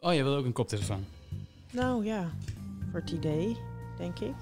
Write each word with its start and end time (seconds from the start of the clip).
Oh, 0.00 0.14
je 0.14 0.22
wil 0.22 0.34
ook 0.36 0.44
een 0.44 0.52
koptelefoon. 0.52 1.04
Nou 1.72 2.04
ja, 2.04 2.30
voor 2.90 3.00
het 3.00 3.10
idee, 3.10 3.56
denk 3.96 4.18
ik. 4.18 4.34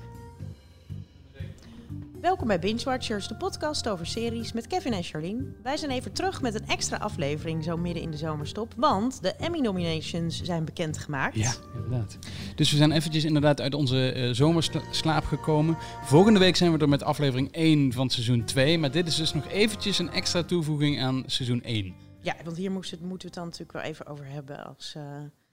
Welkom 2.21 2.47
bij 2.47 2.59
Binge 2.59 2.85
Watchers, 2.85 3.29
de 3.29 3.35
podcast 3.35 3.89
over 3.89 4.07
series 4.07 4.53
met 4.53 4.67
Kevin 4.67 4.93
en 4.93 5.03
Charlene. 5.03 5.45
Wij 5.63 5.77
zijn 5.77 5.91
even 5.91 6.13
terug 6.13 6.43
met 6.43 6.55
een 6.55 6.67
extra 6.67 6.97
aflevering 6.97 7.65
zo 7.65 7.77
midden 7.77 8.03
in 8.03 8.11
de 8.11 8.17
zomerstop, 8.17 8.73
want 8.77 9.23
de 9.23 9.33
Emmy 9.35 9.59
nominations 9.59 10.43
zijn 10.43 10.65
bekendgemaakt. 10.65 11.37
Ja, 11.37 11.53
inderdaad. 11.75 12.19
Dus 12.55 12.71
we 12.71 12.77
zijn 12.77 12.93
eventjes 12.93 13.25
inderdaad 13.25 13.61
uit 13.61 13.75
onze 13.75 14.13
eh, 14.13 14.31
zomerslaap 14.31 15.25
gekomen. 15.25 15.77
Volgende 16.05 16.39
week 16.39 16.57
zijn 16.57 16.73
we 16.73 16.79
er 16.79 16.89
met 16.89 17.03
aflevering 17.03 17.53
1 17.53 17.93
van 17.93 18.11
seizoen 18.11 18.45
2. 18.45 18.79
Maar 18.79 18.91
dit 18.91 19.07
is 19.07 19.17
dus 19.17 19.35
nog 19.35 19.49
eventjes 19.49 19.99
een 19.99 20.11
extra 20.11 20.43
toevoeging 20.43 21.01
aan 21.03 21.23
seizoen 21.27 21.63
1. 21.63 21.95
Ja, 22.21 22.35
want 22.45 22.57
hier 22.57 22.71
moest 22.71 22.91
het, 22.91 23.01
moeten 23.01 23.19
we 23.19 23.25
het 23.27 23.35
dan 23.35 23.45
natuurlijk 23.45 23.73
wel 23.73 23.83
even 23.83 24.07
over 24.07 24.27
hebben 24.27 24.65
als... 24.67 24.93
eh, 24.97 25.03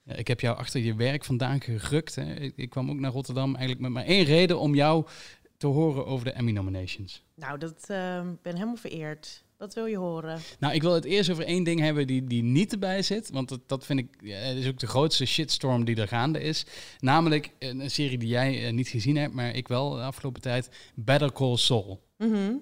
Ja, 0.03 0.15
ik 0.15 0.27
heb 0.27 0.39
jou 0.39 0.57
achter 0.57 0.81
je 0.81 0.95
werk 0.95 1.25
vandaan 1.25 1.61
gerukt. 1.61 2.15
Hè. 2.15 2.33
Ik, 2.33 2.53
ik 2.55 2.69
kwam 2.69 2.89
ook 2.89 2.99
naar 2.99 3.11
Rotterdam 3.11 3.55
eigenlijk 3.55 3.79
met 3.79 3.91
maar 3.91 4.05
één 4.05 4.23
reden 4.23 4.59
om 4.59 4.75
jou 4.75 5.05
te 5.57 5.67
horen 5.67 6.05
over 6.05 6.25
de 6.25 6.31
Emmy 6.31 6.51
nominations. 6.51 7.23
Nou, 7.35 7.57
dat 7.57 7.85
eh, 7.87 8.21
ben 8.41 8.53
helemaal 8.53 8.75
vereerd. 8.75 9.43
Wat 9.57 9.73
wil 9.73 9.85
je 9.85 9.97
horen? 9.97 10.39
Nou, 10.59 10.73
ik 10.73 10.81
wil 10.81 10.93
het 10.93 11.05
eerst 11.05 11.29
over 11.29 11.45
één 11.45 11.63
ding 11.63 11.79
hebben 11.79 12.07
die, 12.07 12.23
die 12.23 12.43
niet 12.43 12.71
erbij 12.71 13.01
zit. 13.01 13.29
Want 13.29 13.49
dat, 13.49 13.59
dat 13.67 13.85
vind 13.85 13.99
ik, 13.99 14.07
ja, 14.21 14.37
is 14.37 14.67
ook 14.67 14.79
de 14.79 14.87
grootste 14.87 15.25
shitstorm 15.25 15.85
die 15.85 15.95
er 15.95 16.07
gaande 16.07 16.41
is. 16.41 16.65
Namelijk 16.99 17.51
een, 17.59 17.91
serie 17.91 18.17
die 18.17 18.29
jij 18.29 18.65
eh, 18.65 18.73
niet 18.73 18.87
gezien 18.87 19.15
hebt, 19.15 19.33
maar 19.33 19.55
ik 19.55 19.67
wel 19.67 19.89
de 19.89 20.01
afgelopen 20.01 20.41
tijd. 20.41 20.69
Better 20.95 21.31
Call 21.31 21.57
Saul. 21.57 22.03
Mhm. 22.17 22.53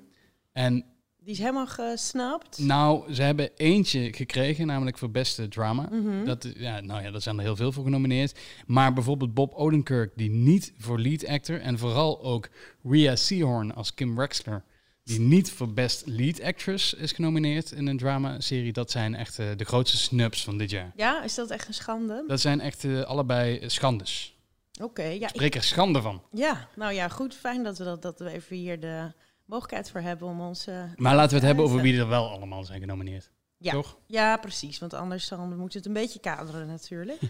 En 0.51 0.85
Die 1.23 1.33
is 1.33 1.39
helemaal 1.39 1.67
gesnapt. 1.67 2.59
nou, 2.59 3.13
ze 3.13 3.21
hebben 3.21 3.49
eentje 3.55 4.13
gekregen, 4.13 4.67
namelijk 4.67 4.97
voor 4.97 5.11
beste 5.11 5.47
drama. 5.47 5.87
Mhm. 5.91 6.25
Dat, 6.25 6.47
ja, 6.55 6.79
nou 6.79 7.03
ja, 7.03 7.11
daar 7.11 7.21
zijn 7.21 7.37
er 7.37 7.43
heel 7.43 7.55
veel 7.55 7.71
voor 7.71 7.83
genomineerd. 7.83 8.39
Maar 8.65 8.93
bijvoorbeeld 8.93 9.33
Bob 9.33 9.53
Odenkirk, 9.53 10.11
die 10.15 10.29
niet 10.29 10.73
voor 10.77 10.99
lead 10.99 11.27
actor. 11.27 11.61
En 11.61 11.77
vooral 11.77 12.23
ook 12.23 12.49
Rhea 12.83 13.15
Seehorn 13.15 13.75
als 13.75 13.93
Kim 13.93 14.15
Wexler, 14.15 14.63
die 15.03 15.19
niet 15.19 15.51
voor 15.51 15.73
best 15.73 16.03
lead 16.05 16.41
actress 16.41 16.93
is 16.93 17.11
genomineerd 17.11 17.71
in 17.71 17.87
een 17.87 17.97
drama-serie. 17.97 18.73
Dat 18.73 18.91
zijn 18.91 19.15
echt 19.15 19.39
eh, 19.39 19.47
de 19.57 19.65
grootste 19.65 19.97
snubs 19.97 20.43
van 20.43 20.57
dit 20.57 20.69
jaar. 20.69 20.91
Ja, 20.95 21.23
is 21.23 21.35
dat 21.35 21.49
echt 21.49 21.67
een 21.67 21.73
schande? 21.73 22.23
Dat 22.27 22.39
zijn 22.41 22.59
echt 22.59 22.83
eh, 22.83 23.01
allebei 23.01 23.69
schandes. 23.69 24.39
Oké, 24.81 25.03
ja, 25.03 25.27
ik 25.27 25.29
Spreek 25.29 25.55
er 25.55 25.63
schande 25.63 26.01
van. 26.01 26.21
Ja, 26.31 26.67
nou 26.75 26.93
ja, 26.93 27.07
goed. 27.07 27.35
Fijn 27.35 27.63
dat 27.63 27.77
we, 27.77 27.83
dat, 27.83 28.01
dat 28.01 28.19
we 28.19 28.29
even 28.29 28.55
hier 28.55 28.79
de 28.79 29.11
mogelijkheid 29.51 29.91
voor 29.91 30.01
hebben 30.01 30.27
om 30.27 30.41
ons... 30.41 30.67
eh, 30.67 30.83
Maar 30.95 31.15
laten 31.15 31.29
we 31.29 31.35
het 31.35 31.45
hebben 31.45 31.65
over 31.65 31.81
wie 31.81 31.99
er 31.99 32.07
wel 32.07 32.29
allemaal 32.29 32.63
zijn 32.63 32.79
genomineerd. 32.79 33.31
Ja. 33.57 33.71
Toch? 33.71 33.97
Ja, 34.05 34.37
precies. 34.37 34.79
Want 34.79 34.93
anders 34.93 35.27
dan 35.27 35.39
moeten 35.39 35.59
we 35.67 35.77
het 35.77 35.85
een 35.85 35.93
beetje 36.03 36.19
kaderen 36.19 36.67
natuurlijk. 36.67 37.19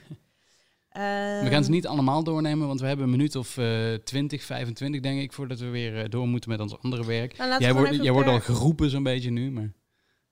We 1.43 1.47
gaan 1.49 1.63
ze 1.63 1.69
niet 1.69 1.87
allemaal 1.87 2.23
doornemen, 2.23 2.67
want 2.67 2.79
we 2.79 2.87
hebben 2.87 3.05
een 3.05 3.11
minuut 3.11 3.35
of 3.35 3.57
eh 3.57 3.93
20, 3.93 4.43
25 4.43 5.01
denk 5.01 5.21
ik, 5.21 5.33
voordat 5.33 5.59
we 5.59 5.65
weer 5.67 5.97
eh, 6.03 6.09
door 6.09 6.27
moeten 6.27 6.49
met 6.49 6.59
ons 6.59 6.79
andere 6.79 7.05
werk. 7.05 7.37
Nou, 7.37 7.61
Jij, 7.61 7.73
wordt, 7.73 7.95
jij 7.95 8.11
wordt 8.11 8.27
al 8.29 8.39
geroepen 8.39 8.89
zo'n 8.89 9.03
beetje 9.03 9.29
nu, 9.31 9.51
maar 9.51 9.71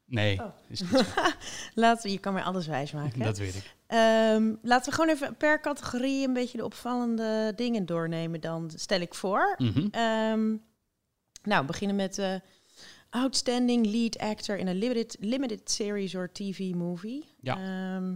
nee, 0.05 0.39
Oh. 0.39 0.45
is 0.69 0.81
niet 0.81 0.89
zo. 0.89 0.97
Laten 1.81 2.03
we, 2.05 2.11
je 2.11 2.17
kan 2.19 2.33
weer 2.33 2.43
alles 2.43 2.67
wijs 2.67 2.91
maken. 2.91 3.19
dat 3.19 3.37
weet 3.37 3.55
ik. 3.55 3.75
Ehm, 3.87 4.53
laten 4.61 4.89
we 4.89 4.95
gewoon 4.97 5.15
even 5.15 5.35
per 5.35 5.59
categorie 5.61 6.27
een 6.27 6.33
beetje 6.33 6.57
de 6.57 6.65
opvallende 6.65 7.53
dingen 7.55 7.85
doornemen 7.85 8.41
dan, 8.41 8.71
stel 8.75 8.99
ik 8.99 9.13
voor. 9.13 9.55
Mhm. 9.57 9.87
Ehm, 9.91 10.55
nou, 11.43 11.61
we 11.61 11.67
beginnen 11.67 11.95
met 11.95 12.17
eh, 12.17 12.33
Outstanding 13.09 13.85
Lead 13.85 14.17
Actor 14.17 14.57
in 14.57 14.67
a 14.67 14.73
Limited, 14.73 15.17
limited 15.19 15.71
Series 15.71 16.15
or 16.15 16.31
TV 16.31 16.73
Movie. 16.73 17.25
Ja. 17.41 17.55
Ehm, 17.57 18.13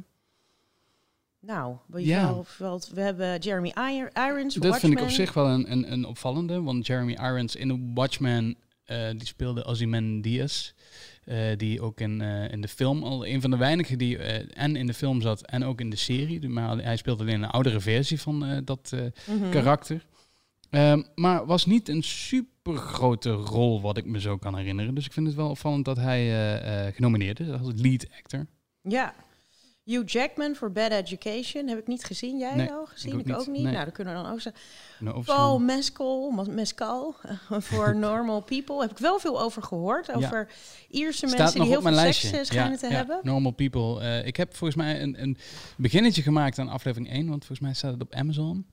nou, 1.39 1.77
Ja. 1.95 2.43
wel, 2.57 2.80
we 2.93 3.02
hebben 3.02 3.39
Jeremy 3.39 3.67
Ir- 3.77 4.11
Irons, 4.30 4.55
Dat 4.55 4.80
vind 4.80 4.93
ik 4.93 5.02
op 5.02 5.09
zich 5.09 5.33
wel 5.33 5.47
een, 5.47 5.71
een, 5.71 5.91
een 5.91 6.05
opvallende, 6.05 6.61
want 6.61 6.85
Jeremy 6.88 7.11
Irons 7.13 7.55
in 7.55 7.93
Watchmen, 7.93 8.55
eh, 8.83 9.09
die 9.17 9.27
speelde 9.27 9.64
Ozymandias. 9.65 10.73
eh 11.23 11.58
die 11.58 11.81
ook 11.81 11.99
in, 11.99 12.21
in 12.52 12.61
de 12.61 12.67
film 12.67 13.03
al 13.03 13.25
een 13.27 13.42
van 13.42 13.52
de 13.52 13.58
weinigen 13.58 13.98
die 13.98 14.17
en 14.17 14.75
in 14.75 14.87
de 14.87 14.93
film 14.93 15.21
zat 15.21 15.42
en 15.45 15.64
ook 15.64 15.80
in 15.80 15.89
de 15.89 15.95
serie. 15.95 16.49
Maar 16.49 16.77
hij 16.77 16.98
speelde 16.98 17.23
alleen 17.23 17.43
een 17.43 17.49
oudere 17.49 17.80
versie 17.80 18.21
van 18.21 18.61
dat 18.65 18.92
Mhm. 19.27 19.49
karakter. 19.49 20.05
Ehm, 20.69 21.02
maar 21.15 21.45
was 21.45 21.65
niet 21.65 21.89
een 21.89 22.03
super 22.03 22.52
grote 22.71 23.31
rol, 23.31 23.81
wat 23.81 23.97
ik 23.97 24.05
me 24.05 24.19
zo 24.19 24.37
kan 24.37 24.55
herinneren. 24.57 24.95
Dus 24.95 25.05
ik 25.05 25.13
vind 25.13 25.27
het 25.27 25.35
wel 25.35 25.49
opvallend 25.49 25.85
dat 25.85 25.97
hij 25.97 26.19
eh, 26.19 26.87
eh, 26.87 26.95
genomineerd 26.95 27.39
is 27.39 27.49
als 27.49 27.71
lead 27.75 28.07
actor. 28.17 28.45
Ja. 28.81 29.13
Hugh 29.83 30.07
Jackman 30.11 30.55
voor 30.55 30.71
Bad 30.71 30.91
Education 30.91 31.67
heb 31.67 31.77
ik 31.79 31.87
niet 31.87 32.03
gezien. 32.03 32.37
Jij 32.37 32.55
Nee, 32.55 32.71
al 32.71 32.85
gezien? 32.85 33.13
ook 33.13 33.19
Ik 33.19 33.25
niet. 33.25 33.35
ook 33.35 33.47
niet. 33.47 33.63
Nee. 33.63 33.71
Nou, 33.71 33.83
dan 33.83 33.93
kunnen 33.93 34.15
we 34.15 34.21
dan 34.23 34.31
ook 34.31 34.41
zeggen. 34.41 34.61
Nou, 34.99 35.23
Paul 35.23 35.59
Mescal, 35.59 36.31
Mescal 36.49 37.15
voor 37.49 37.95
Normal 38.07 38.41
People. 38.41 38.81
Heb 38.81 38.91
ik 38.91 38.97
wel 38.97 39.19
veel 39.19 39.41
over 39.41 39.63
gehoord. 39.63 40.05
Ja. 40.07 40.13
Over 40.13 40.49
Ierse 40.89 41.27
Staat 41.27 41.39
mensen 41.39 41.59
die 41.59 41.69
heel 41.69 41.77
op 41.77 41.83
veel 41.83 41.93
mijn 41.93 42.13
seks 42.13 42.21
lijstje. 42.31 42.39
eh, 42.39 42.45
schijnen 42.45 42.71
Ja, 42.71 42.77
te 42.77 42.87
ja, 42.87 42.93
hebben. 42.93 43.19
Normal 43.23 43.51
People. 43.51 44.01
Eh, 44.01 44.25
ik 44.25 44.35
heb 44.35 44.55
volgens 44.55 44.80
mij 44.80 45.01
een, 45.01 45.21
een 45.21 45.37
beginnetje 45.77 46.21
gemaakt 46.21 46.59
aan 46.59 46.69
aflevering 46.69 47.09
1, 47.11 47.27
want 47.30 47.45
volgens 47.45 47.59
mij 47.59 47.73
staat 47.73 47.91
het 47.93 48.01
op 48.01 48.13
Amazon. 48.13 48.65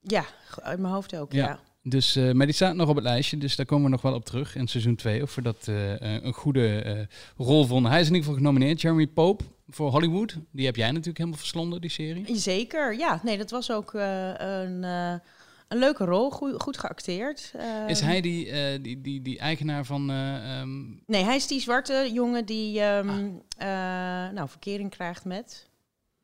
Ja, 0.00 0.24
uit 0.62 0.78
mijn 0.78 0.92
hoofd 0.92 1.16
ook. 1.16 1.32
Ja. 1.32 1.46
Ja. 1.46 1.60
Dus, 1.88 2.16
eh, 2.16 2.32
maar 2.32 2.46
die 2.46 2.54
staat 2.54 2.74
nog 2.74 2.88
op 2.88 2.94
het 2.94 3.04
lijstje, 3.04 3.36
dus 3.38 3.56
daar 3.56 3.66
komen 3.66 3.84
we 3.84 3.90
nog 3.90 4.02
wel 4.02 4.14
op 4.14 4.24
terug 4.24 4.56
in 4.56 4.68
seizoen 4.68 4.96
2. 4.96 5.22
Of 5.22 5.34
we 5.34 5.42
dat 5.42 5.68
eh, 5.68 5.92
eh, 6.16 6.22
een 6.24 6.32
goede 6.32 7.08
rol 7.36 7.64
vonden. 7.64 7.90
Hij 7.90 8.00
is 8.00 8.06
in 8.08 8.14
ieder 8.14 8.28
geval 8.28 8.44
genomineerd. 8.44 8.80
Jeremy 8.80 9.06
Pope 9.06 9.44
voor 9.68 9.90
Hollywood. 9.90 10.36
Die 10.50 10.66
heb 10.66 10.76
jij 10.76 10.90
natuurlijk 10.90 11.18
helemaal 11.18 11.38
verslonden, 11.38 11.80
die 11.80 11.90
serie. 11.90 12.36
Zeker. 12.36 12.98
Ja, 12.98 13.20
nee, 13.22 13.38
dat 13.38 13.50
was 13.50 13.70
ook 13.70 13.92
een, 13.94 14.82
een 14.82 15.78
leuke 15.78 16.04
rol. 16.04 16.30
Goed, 16.30 16.62
goed 16.62 16.78
geacteerd. 16.78 17.52
Is 17.86 18.00
hij 18.00 18.20
die, 18.20 18.52
die, 18.80 19.00
die, 19.00 19.22
die 19.22 19.38
eigenaar 19.38 19.84
van... 19.84 20.10
ehm, 20.10 20.80
Nee, 21.06 21.24
hij 21.24 21.36
is 21.36 21.46
die 21.46 21.60
zwarte 21.60 22.10
jongen 22.12 22.44
die 22.44 22.80
ehm, 22.80 23.28
Ah. 23.58 24.32
nou, 24.34 24.48
verkering 24.48 24.90
krijgt 24.90 25.24
met. 25.24 25.67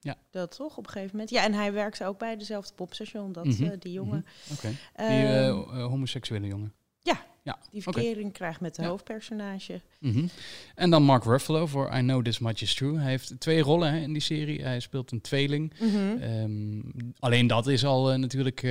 Ja. 0.05 0.17
Dat 0.31 0.57
toch 0.57 0.77
op 0.77 0.87
een 0.87 0.93
gegeven 0.93 1.11
moment. 1.13 1.31
Ja, 1.31 1.45
en 1.45 1.53
hij 1.53 1.73
werkte 1.73 2.05
ook 2.07 2.19
bij 2.19 2.37
dezelfde 2.37 2.75
popstation, 2.75 3.33
dat, 3.33 3.45
Mhm, 3.45 3.65
eh, 3.65 3.71
die 3.79 3.93
jongen. 3.93 4.25
Oké. 4.53 4.69
Die 4.69 4.77
Ehm, 4.95 5.11
eh, 5.11 5.49
eh, 5.49 5.57
homoseksuele 5.87 6.47
jongen. 6.47 6.73
ja, 7.03 7.23
Ja, 7.43 7.59
die 7.71 7.83
verkering 7.83 8.33
krijgt 8.33 8.61
met 8.61 8.75
de 8.75 8.83
Ja. 8.83 8.89
hoofdpersonage. 8.89 9.81
Mhm. 10.01 10.27
En 10.75 10.91
dan 10.91 11.03
Mark 11.03 11.25
Ruffalo 11.25 11.67
voor 11.67 11.95
I 11.97 11.99
Know 12.01 12.25
This 12.25 12.39
Much 12.39 12.61
Is 12.63 12.75
True. 12.75 12.99
Hij 12.99 13.11
heeft 13.11 13.35
twee 13.41 13.61
rollen 13.61 13.93
hè, 13.93 13.99
in 13.99 14.13
die 14.13 14.23
serie. 14.23 14.63
Hij 14.63 14.81
speelt 14.81 15.11
een 15.13 15.21
tweeling. 15.21 15.73
Mhm. 15.81 16.23
Ehm, 16.23 16.81
alleen 17.19 17.47
dat 17.47 17.67
is 17.67 17.85
al 17.85 18.19
natuurlijk 18.19 18.63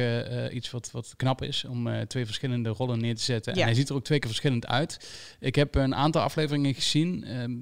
iets 0.52 0.72
wat, 0.72 0.92
wat 0.92 1.14
knap 1.16 1.42
is 1.44 1.66
om 1.66 2.08
twee 2.08 2.26
verschillende 2.26 2.70
rollen 2.70 3.00
neer 3.00 3.16
te 3.16 3.22
zetten. 3.24 3.54
Ja. 3.54 3.60
En 3.60 3.66
hij 3.66 3.76
ziet 3.76 3.90
er 3.90 3.96
ook 3.96 4.04
twee 4.04 4.20
keer 4.20 4.30
verschillend 4.30 4.68
uit. 4.68 5.10
Ik 5.40 5.56
heb 5.56 5.76
een 5.76 5.96
aantal 5.96 6.22
afleveringen 6.22 6.74
gezien. 6.74 7.24
Ehm, 7.24 7.52
eh, 7.52 7.58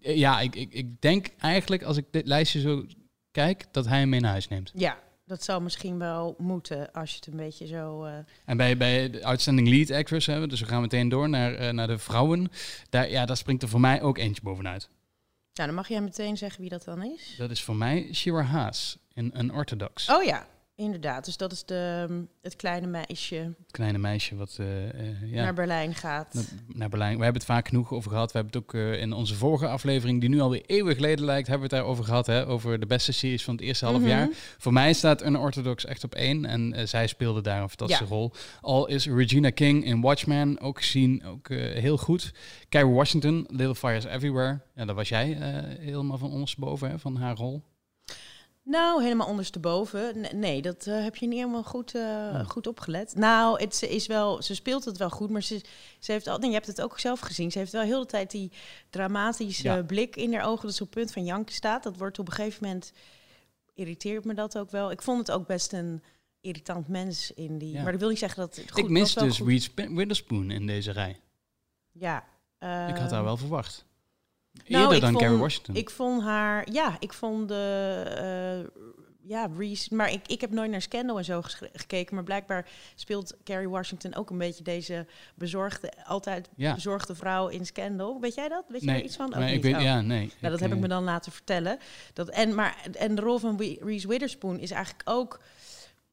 ja, 0.00 0.40
ik, 0.40 0.54
ik, 0.56 0.72
ik 0.72 1.00
denk 1.00 1.26
eigenlijk 1.38 1.82
als 1.82 1.96
ik 1.96 2.04
dit 2.10 2.26
lijstje 2.26 2.60
zo 2.60 2.84
kijk, 3.30 3.64
dat 3.70 3.86
hij 3.86 3.98
hem 3.98 4.08
mee 4.08 4.20
naar 4.20 4.30
huis 4.30 4.48
neemt. 4.48 4.70
Ja, 4.74 4.98
dat 5.26 5.44
zou 5.44 5.62
misschien 5.62 5.98
wel 5.98 6.34
moeten 6.38 6.92
als 6.92 7.10
je 7.10 7.16
het 7.16 7.26
een 7.26 7.36
beetje 7.36 7.66
zo... 7.66 8.04
eh, 8.04 8.12
En 8.44 8.56
bij, 8.56 8.76
bij 8.76 9.10
de 9.10 9.24
Outstanding 9.24 9.68
Lead 9.68 9.90
Actress, 9.90 10.26
hè, 10.26 10.46
dus 10.46 10.60
we 10.60 10.66
gaan 10.66 10.80
meteen 10.80 11.08
door 11.08 11.28
naar, 11.28 11.54
eh, 11.54 11.72
naar 11.72 11.86
de 11.86 11.98
vrouwen. 11.98 12.50
Daar, 12.90 13.10
ja, 13.10 13.26
daar 13.26 13.36
springt 13.36 13.62
er 13.62 13.68
voor 13.68 13.80
mij 13.80 14.02
ook 14.02 14.18
eentje 14.18 14.42
bovenuit. 14.42 14.88
Nou, 15.54 15.66
dan 15.68 15.74
mag 15.74 15.88
jij 15.88 16.00
meteen 16.00 16.36
zeggen 16.36 16.60
wie 16.60 16.70
dat 16.70 16.84
dan 16.84 17.02
is. 17.02 17.34
Dat 17.38 17.50
is 17.50 17.62
voor 17.62 17.76
mij 17.76 18.08
Shira 18.12 18.42
Haas 18.42 18.98
in 19.12 19.34
Unorthodox. 19.36 20.08
Oh 20.08 20.22
ja, 20.22 20.46
inderdaad. 20.80 21.24
Dus 21.24 21.36
dat 21.36 21.52
is 21.52 21.64
de, 21.64 22.06
ehm, 22.08 22.22
het 22.42 22.56
kleine 22.56 22.86
meisje 22.86 23.34
Het 23.34 23.70
kleine 23.70 23.98
meisje 23.98 24.36
wat 24.36 24.56
eh, 24.60 24.88
eh, 24.88 25.32
ja, 25.32 25.42
naar 25.42 25.54
Berlijn 25.54 25.94
gaat. 25.94 26.34
naar, 26.34 26.44
naar 26.66 26.88
Berlijn. 26.88 27.16
We 27.16 27.22
hebben 27.22 27.40
het 27.42 27.50
vaak 27.50 27.68
genoeg 27.68 27.92
over 27.92 28.10
gehad. 28.10 28.32
We 28.32 28.38
hebben 28.38 28.60
het 28.60 28.62
ook 28.62 28.74
eh, 28.80 29.00
in 29.00 29.12
onze 29.12 29.34
vorige 29.34 29.66
aflevering, 29.68 30.20
die 30.20 30.28
nu 30.28 30.40
alweer 30.40 30.62
eeuwen 30.66 30.94
geleden 30.94 31.24
lijkt, 31.24 31.48
hebben 31.48 31.68
we 31.68 31.74
het 31.74 31.82
daarover 31.84 32.04
gehad. 32.04 32.26
Hè, 32.26 32.46
over 32.46 32.80
de 32.80 32.86
beste 32.86 33.12
series 33.12 33.44
van 33.44 33.54
het 33.54 33.62
eerste 33.64 33.84
half 33.84 33.98
Mhm. 33.98 34.08
jaar. 34.08 34.28
Voor 34.58 34.72
mij 34.72 34.92
staat 34.92 35.24
Unorthodox 35.24 35.84
echt 35.84 36.04
op 36.04 36.14
één. 36.14 36.44
En 36.44 36.88
zij 36.88 37.06
speelde 37.06 37.40
daar 37.40 37.62
een 37.62 37.68
fantastische 37.68 38.04
Ja. 38.04 38.10
rol. 38.10 38.32
Al 38.60 38.86
is 38.86 39.06
Regina 39.06 39.50
King 39.50 39.84
in 39.84 40.00
Watchmen 40.00 40.60
ook 40.60 40.78
gezien, 40.78 41.24
ook 41.24 41.48
heel 41.48 41.96
goed. 41.98 42.32
Kerry 42.68 42.88
Washington, 42.92 43.44
Little 43.48 43.74
Fires 43.74 44.04
Everywhere. 44.04 44.60
Ja, 44.74 44.84
daar 44.84 44.94
was 44.94 45.08
jij 45.08 45.36
helemaal 45.80 46.18
van 46.18 46.30
ondersteboven, 46.30 46.90
hè, 46.90 46.98
van 46.98 47.16
haar 47.16 47.36
rol. 47.36 47.62
Nou, 48.70 49.02
helemaal 49.02 49.26
ondersteboven. 49.26 50.20
N- 50.20 50.38
Nee, 50.38 50.62
dat 50.62 50.86
eh, 50.86 51.02
heb 51.02 51.16
je 51.16 51.26
niet 51.26 51.38
helemaal 51.38 51.62
goed, 51.64 51.94
eh, 51.94 52.00
Ja. 52.02 52.42
goed 52.44 52.66
opgelet. 52.66 53.14
Nou, 53.14 53.60
het, 53.60 53.74
ze, 53.76 53.88
is 53.88 54.06
wel, 54.06 54.42
ze 54.42 54.54
speelt 54.54 54.84
het 54.84 54.96
wel 54.96 55.10
goed, 55.10 55.30
maar 55.30 55.42
ze, 55.42 55.60
ze 55.98 56.12
heeft 56.12 56.26
al, 56.26 56.38
nee, 56.38 56.48
je 56.48 56.54
hebt 56.54 56.66
het 56.66 56.80
ook 56.82 56.98
zelf 56.98 57.20
gezien. 57.20 57.50
Ze 57.52 57.58
heeft 57.58 57.72
wel 57.72 57.82
heel 57.82 58.00
de 58.00 58.06
tijd 58.06 58.30
die 58.30 58.52
dramatische 58.90 59.62
Ja. 59.68 59.82
blik 59.82 60.16
in 60.16 60.34
haar 60.34 60.46
ogen, 60.46 60.66
dat 60.66 60.74
ze 60.76 60.82
op 60.82 60.90
punt 60.90 61.12
van 61.12 61.24
janken 61.24 61.54
staat. 61.54 61.82
Dat 61.82 61.96
wordt 61.96 62.18
op 62.18 62.26
een 62.28 62.32
gegeven 62.34 62.64
moment, 62.66 62.92
irriteert 63.74 64.24
me 64.24 64.34
dat 64.34 64.58
ook 64.58 64.70
wel. 64.70 64.90
Ik 64.90 65.02
vond 65.02 65.18
het 65.18 65.30
ook 65.30 65.46
best 65.46 65.72
een 65.72 66.02
irritant 66.40 66.88
mens 66.88 67.32
in 67.34 67.58
die, 67.58 67.72
Ja. 67.72 67.82
maar 67.82 67.92
dat 67.92 68.00
wil 68.00 68.10
niet 68.10 68.18
zeggen 68.18 68.40
dat 68.40 68.56
het 68.56 68.70
goed 68.70 68.78
ik 68.84 68.88
mis 68.88 69.14
dus. 69.14 69.40
Reese 69.40 69.70
Witherspoon 69.74 70.50
in 70.50 70.66
deze 70.66 70.90
rij. 70.90 71.20
Ja. 71.92 72.18
ik 72.88 72.96
had 72.96 73.10
haar 73.10 73.18
eh, 73.18 73.22
wel 73.24 73.36
verwacht. 73.36 73.84
Nou, 74.52 74.82
Eerder 74.82 74.94
ik 74.96 75.00
dan 75.00 75.10
vond- 75.10 75.22
Kerry 75.22 75.38
Washington. 75.38 75.74
Ik 75.74 75.90
vond 75.90 76.22
haar, 76.22 76.72
ja, 76.72 76.96
ik 76.98 77.12
vond 77.12 77.48
de 77.48 78.70
ja, 79.22 79.48
Reese. 79.56 79.94
Maar 79.94 80.12
ik, 80.12 80.26
ik 80.28 80.40
heb 80.40 80.50
nooit 80.50 80.70
naar 80.70 80.82
Scandal 80.82 81.18
en 81.18 81.24
zo 81.24 81.40
gekeken. 81.72 82.14
Maar 82.14 82.24
blijkbaar 82.24 82.66
speelt 82.94 83.36
Carrie 83.44 83.68
Washington 83.68 84.14
ook 84.14 84.30
een 84.30 84.38
beetje 84.38 84.64
deze 84.64 85.06
bezorgde, 85.34 85.92
altijd 86.06 86.48
Ja. 86.56 86.74
bezorgde 86.74 87.14
vrouw 87.14 87.48
in 87.48 87.66
Scandal. 87.66 88.20
Weet 88.20 88.34
jij 88.34 88.48
dat? 88.48 88.64
Weet 88.68 88.80
je 88.80 88.86
Nee, 88.86 88.98
er 88.98 89.04
iets 89.04 89.16
van? 89.16 89.26
Ook 89.26 89.34
maar 89.40 89.52
ik 89.52 89.62
weet, 89.62 89.74
Oh. 89.74 89.80
ja, 89.82 90.00
nee. 90.00 90.32
Nou, 90.40 90.52
dat 90.52 90.60
heb 90.60 90.68
ik 90.70 90.74
eh, 90.76 90.82
me 90.82 90.88
dan 90.88 91.04
laten 91.04 91.32
vertellen. 91.32 91.78
Dat, 92.12 92.28
en, 92.28 92.54
maar, 92.54 92.76
en 92.98 93.14
de 93.14 93.20
rol 93.22 93.38
van 93.38 93.60
Reese 93.80 94.08
Witherspoon 94.08 94.58
is 94.58 94.70
eigenlijk 94.70 95.08
ook... 95.08 95.40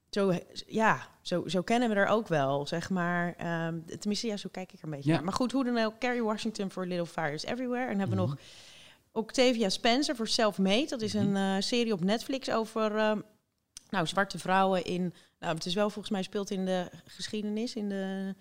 Zo, 0.10 0.34
ja, 0.68 1.08
zo, 1.22 1.48
zo 1.48 1.62
kennen 1.62 1.90
we 1.90 1.96
er 1.96 2.08
ook 2.08 2.28
wel, 2.28 2.68
zeg 2.68 2.90
maar. 2.90 3.34
Ehm, 3.38 3.80
tenminste, 4.00 4.28
ja, 4.28 4.38
zo 4.38 4.50
kijk 4.52 4.72
ik 4.74 4.80
er 4.80 4.86
een 4.86 4.90
beetje 4.92 5.10
Ja. 5.10 5.16
naar. 5.16 5.24
Maar 5.24 5.34
goed, 5.34 5.52
hoe 5.52 5.64
dan 5.64 5.78
ook. 5.78 6.00
Carrie 6.00 6.24
Washington 6.24 6.72
voor 6.72 6.86
Little 6.86 7.06
Fires 7.06 7.44
Everywhere. 7.46 7.92
En 7.92 8.00
hebben 8.00 8.18
we 8.18 8.24
Mhm. 8.24 8.32
nog 8.32 8.40
Octavia 9.12 9.70
Spencer 9.70 10.16
voor 10.16 10.28
Self-Made. 10.28 10.86
Dat 10.88 11.02
is 11.02 11.14
Mhm. 11.14 11.36
een 11.36 11.56
eh, 11.58 11.62
serie 11.64 11.94
op 11.94 12.04
Netflix 12.04 12.50
over 12.50 12.96
ehm, 12.98 13.20
nou, 13.90 14.08
zwarte 14.08 14.40
vrouwen 14.40 14.84
in... 14.86 15.14
Nou, 15.40 15.56
het 15.56 15.66
is 15.66 15.74
wel 15.74 15.90
volgens 15.90 16.10
mij 16.14 16.24
speelt 16.24 16.50
in 16.50 16.66
de 16.66 16.90
geschiedenis, 17.06 17.76
in 17.76 17.90
de... 17.90 18.36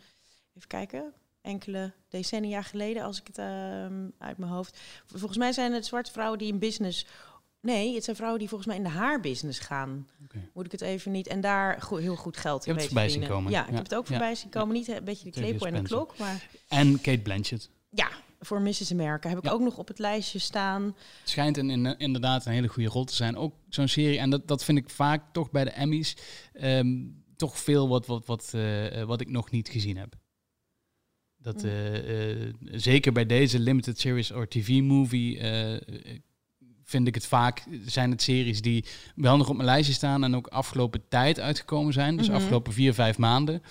Even 0.54 0.68
kijken, 0.68 1.12
enkele 1.42 1.92
decennia 2.08 2.62
geleden, 2.62 3.02
als 3.02 3.20
ik 3.20 3.26
het 3.26 3.38
ehm, 3.38 4.08
uit 4.18 4.38
mijn 4.38 4.50
hoofd... 4.52 4.78
Volgens 5.06 5.38
mij 5.38 5.52
zijn 5.52 5.72
het 5.72 5.86
zwarte 5.86 6.12
vrouwen 6.12 6.38
die 6.38 6.52
in 6.52 6.58
business... 6.58 7.06
Nee, 7.66 7.94
het 7.94 8.04
zijn 8.04 8.16
vrouwen 8.16 8.40
die 8.40 8.48
volgens 8.48 8.68
mij 8.68 8.78
in 8.78 8.82
de 8.84 8.88
haarbusiness 8.98 9.58
gaan. 9.58 10.08
Moet 10.54 10.64
ik 10.64 10.72
het 10.72 10.80
even 10.80 11.12
niet... 11.12 11.26
En 11.26 11.40
daar 11.40 11.82
go- 11.82 11.96
heel 11.96 12.16
goed 12.16 12.36
geld 12.36 12.66
in 12.66 12.80
voorbij 12.80 13.08
zien 13.08 13.26
komen. 13.26 13.52
Ja, 13.52 13.60
ik 13.62 13.68
Ja. 13.68 13.74
heb 13.74 13.82
het 13.84 13.94
ook 13.94 14.06
voorbij 14.06 14.34
zien 14.34 14.50
komen. 14.50 14.74
Niet 14.74 14.88
een 14.88 15.04
beetje 15.04 15.24
de 15.24 15.30
klepel 15.30 15.66
en 15.66 15.74
de 15.74 15.82
klok, 15.82 16.18
maar... 16.18 16.48
En 16.68 17.00
Kate 17.00 17.18
Blanchett. 17.20 17.70
Ja, 17.90 18.08
voor 18.40 18.60
Mrs. 18.60 18.92
America 18.92 19.28
heb 19.28 19.38
ik 19.38 19.44
Ja. 19.44 19.50
ook 19.50 19.60
nog 19.60 19.78
op 19.78 19.88
het 19.88 19.98
lijstje 19.98 20.38
staan. 20.38 20.82
Het 21.20 21.28
schijnt 21.30 21.56
een, 21.56 21.70
in- 21.70 21.98
inderdaad 21.98 22.46
een 22.46 22.52
hele 22.52 22.68
goede 22.68 22.88
rol 22.88 23.04
te 23.04 23.14
zijn. 23.14 23.36
Ook 23.36 23.54
zo'n 23.68 23.88
serie. 23.88 24.18
En 24.18 24.30
dat, 24.30 24.48
dat 24.48 24.64
vind 24.64 24.78
ik 24.78 24.90
vaak 24.90 25.22
toch 25.32 25.50
bij 25.50 25.64
de 25.64 25.70
Emmys. 25.70 26.16
ehm, 26.52 26.96
toch 27.36 27.58
veel 27.58 27.88
wat, 27.88 28.06
wat, 28.06 28.26
wat, 28.26 28.50
eh, 28.54 29.00
eh, 29.00 29.06
wat 29.06 29.20
ik 29.20 29.30
nog 29.30 29.50
niet 29.50 29.68
gezien 29.68 29.96
heb. 29.96 30.14
Dat, 31.36 31.62
Mm. 31.62 31.68
eh, 31.68 32.30
eh, 32.46 32.52
zeker 32.70 33.12
bij 33.12 33.26
deze 33.26 33.58
limited 33.58 33.98
series 34.00 34.32
or 34.32 34.48
TV-movie 34.48 35.38
eh, 35.38 35.80
vind 36.88 37.06
ik 37.06 37.14
het 37.14 37.26
vaak, 37.26 37.64
zijn 37.86 38.10
het 38.10 38.22
series 38.22 38.60
die 38.62 38.84
wel 39.14 39.36
nog 39.36 39.48
op 39.48 39.54
mijn 39.54 39.68
lijstje 39.68 39.94
staan 39.94 40.24
en 40.24 40.36
ook 40.36 40.46
afgelopen 40.46 41.02
tijd 41.08 41.40
uitgekomen 41.40 41.92
zijn. 41.92 42.16
Dus 42.16 42.26
Mhm. 42.26 42.36
afgelopen 42.36 42.72
vier, 42.72 42.94
vijf 42.94 43.18
maanden. 43.18 43.62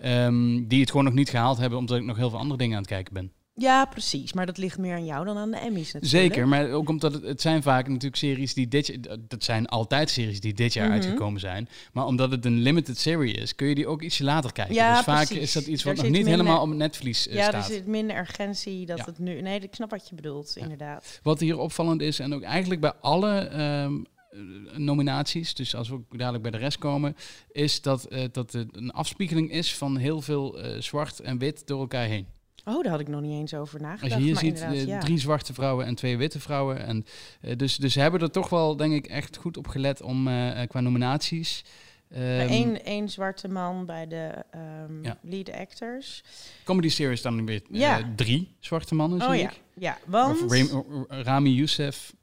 ehm, 0.00 0.66
die 0.66 0.80
het 0.80 0.90
gewoon 0.90 1.04
nog 1.04 1.14
niet 1.14 1.30
gehaald 1.30 1.58
hebben, 1.58 1.78
omdat 1.78 1.96
ik 1.98 2.04
nog 2.04 2.16
heel 2.16 2.30
veel 2.30 2.38
andere 2.38 2.58
dingen 2.58 2.76
aan 2.76 2.82
het 2.82 2.90
kijken 2.90 3.14
ben. 3.14 3.32
Ja, 3.54 3.84
precies. 3.84 4.32
Maar 4.32 4.46
dat 4.46 4.58
ligt 4.58 4.78
meer 4.78 4.94
aan 4.94 5.04
jou 5.04 5.24
dan 5.24 5.36
aan 5.36 5.50
de 5.50 5.56
Emmys 5.56 5.92
natuurlijk. 5.92 6.06
Zeker, 6.34 6.48
maar 6.48 6.70
ook 6.70 6.88
omdat 6.88 7.12
het, 7.12 7.22
het 7.22 7.40
zijn 7.40 7.62
vaak 7.62 7.86
natuurlijk 7.88 8.16
series 8.16 8.54
die 8.54 8.68
dit 8.68 8.86
jaar, 8.86 9.16
dat 9.28 9.44
zijn 9.44 9.66
altijd 9.66 10.10
series 10.10 10.40
die 10.40 10.54
dit 10.54 10.72
jaar 10.72 10.84
Mhm. 10.84 10.94
uitgekomen 10.94 11.40
zijn. 11.40 11.68
Maar 11.92 12.06
omdat 12.06 12.30
het 12.30 12.44
een 12.44 12.58
limited 12.60 12.98
serie 12.98 13.34
is, 13.34 13.54
kun 13.54 13.66
je 13.66 13.74
die 13.74 13.86
ook 13.86 14.02
ietsje 14.02 14.24
later 14.24 14.52
kijken. 14.52 14.74
Ja, 14.74 14.94
dus 14.94 15.04
vaak 15.04 15.26
precies. 15.26 15.42
is 15.42 15.52
dat 15.52 15.66
iets 15.66 15.82
Daar 15.82 15.94
wat 15.94 16.04
nog 16.04 16.12
niet 16.12 16.26
helemaal 16.26 16.62
op 16.62 16.68
het 16.68 16.78
netvlies 16.78 17.28
eh, 17.28 17.34
ja, 17.34 17.42
staat. 17.48 17.68
er 17.68 17.74
zit 17.74 17.86
minder 17.86 18.18
urgentie 18.18 18.86
dat 18.86 18.98
Ja. 18.98 19.04
het 19.04 19.18
nu... 19.18 19.40
Nee, 19.40 19.60
ik 19.60 19.74
snap 19.74 19.90
wat 19.90 20.08
je 20.08 20.14
bedoelt, 20.14 20.56
inderdaad. 20.56 21.20
Wat 21.22 21.40
hier 21.40 21.58
opvallend 21.58 22.00
is, 22.00 22.18
en 22.18 22.34
ook 22.34 22.42
eigenlijk 22.42 22.80
bij 22.80 22.92
alle 23.00 23.38
ehm, 23.38 23.94
eh, 24.30 24.38
nominaties, 24.76 25.54
dus 25.54 25.74
als 25.74 25.88
we 25.88 25.94
ook 25.94 26.18
dadelijk 26.18 26.42
bij 26.42 26.52
de 26.52 26.58
rest 26.58 26.78
komen, 26.78 27.16
is 27.50 27.82
dat, 27.82 28.04
eh, 28.04 28.24
dat 28.32 28.52
het 28.52 28.76
een 28.76 28.90
afspiegeling 28.90 29.50
is 29.50 29.74
van 29.74 29.96
heel 29.96 30.20
veel 30.20 30.58
zwart 30.78 31.20
en 31.20 31.38
wit 31.38 31.66
door 31.66 31.80
elkaar 31.80 32.06
heen. 32.06 32.26
Oh, 32.64 32.82
daar 32.82 32.90
had 32.92 33.00
ik 33.00 33.08
nog 33.08 33.20
niet 33.20 33.32
eens 33.40 33.54
over 33.54 33.80
nagedacht. 33.80 34.12
Als 34.12 34.22
je 34.22 34.26
hier 34.28 34.36
ziet, 34.36 34.86
ja. 34.86 34.98
drie 34.98 35.18
zwarte 35.18 35.52
vrouwen 35.54 35.86
en 35.86 35.94
twee 35.94 36.16
witte 36.16 36.40
vrouwen. 36.40 36.86
En, 36.86 37.04
eh, 37.40 37.56
dus, 37.56 37.76
dus 37.76 37.92
ze 37.92 38.00
hebben 38.00 38.20
er 38.20 38.30
toch 38.30 38.48
wel, 38.48 38.76
denk 38.76 38.92
ik, 38.92 39.06
echt 39.06 39.36
goed 39.36 39.56
op 39.56 39.66
gelet 39.68 40.02
om 40.02 40.28
eh, 40.28 40.62
eh, 40.62 40.68
qua 40.68 40.80
nominaties. 40.80 41.64
ehm, 42.08 42.22
Eén 42.50 42.82
één 42.84 43.08
zwarte 43.08 43.48
man 43.48 43.86
bij 43.86 44.06
de 44.06 44.44
ehm, 44.50 45.04
Ja. 45.04 45.18
lead 45.22 45.50
actors. 45.52 46.22
comedy 46.64 46.88
series 46.88 47.22
dan 47.22 47.46
weer 47.46 47.62
eh, 47.72 47.78
Ja. 47.80 48.12
drie 48.16 48.56
zwarte 48.60 48.94
mannen, 48.94 49.20
zie 49.20 49.28
Oh 49.28 49.36
ja, 49.36 49.50
ik. 49.50 49.60
ja, 49.74 49.98
want... 50.06 50.42
Of 50.42 51.06
Rami 51.08 51.54
Youssef 51.54 52.14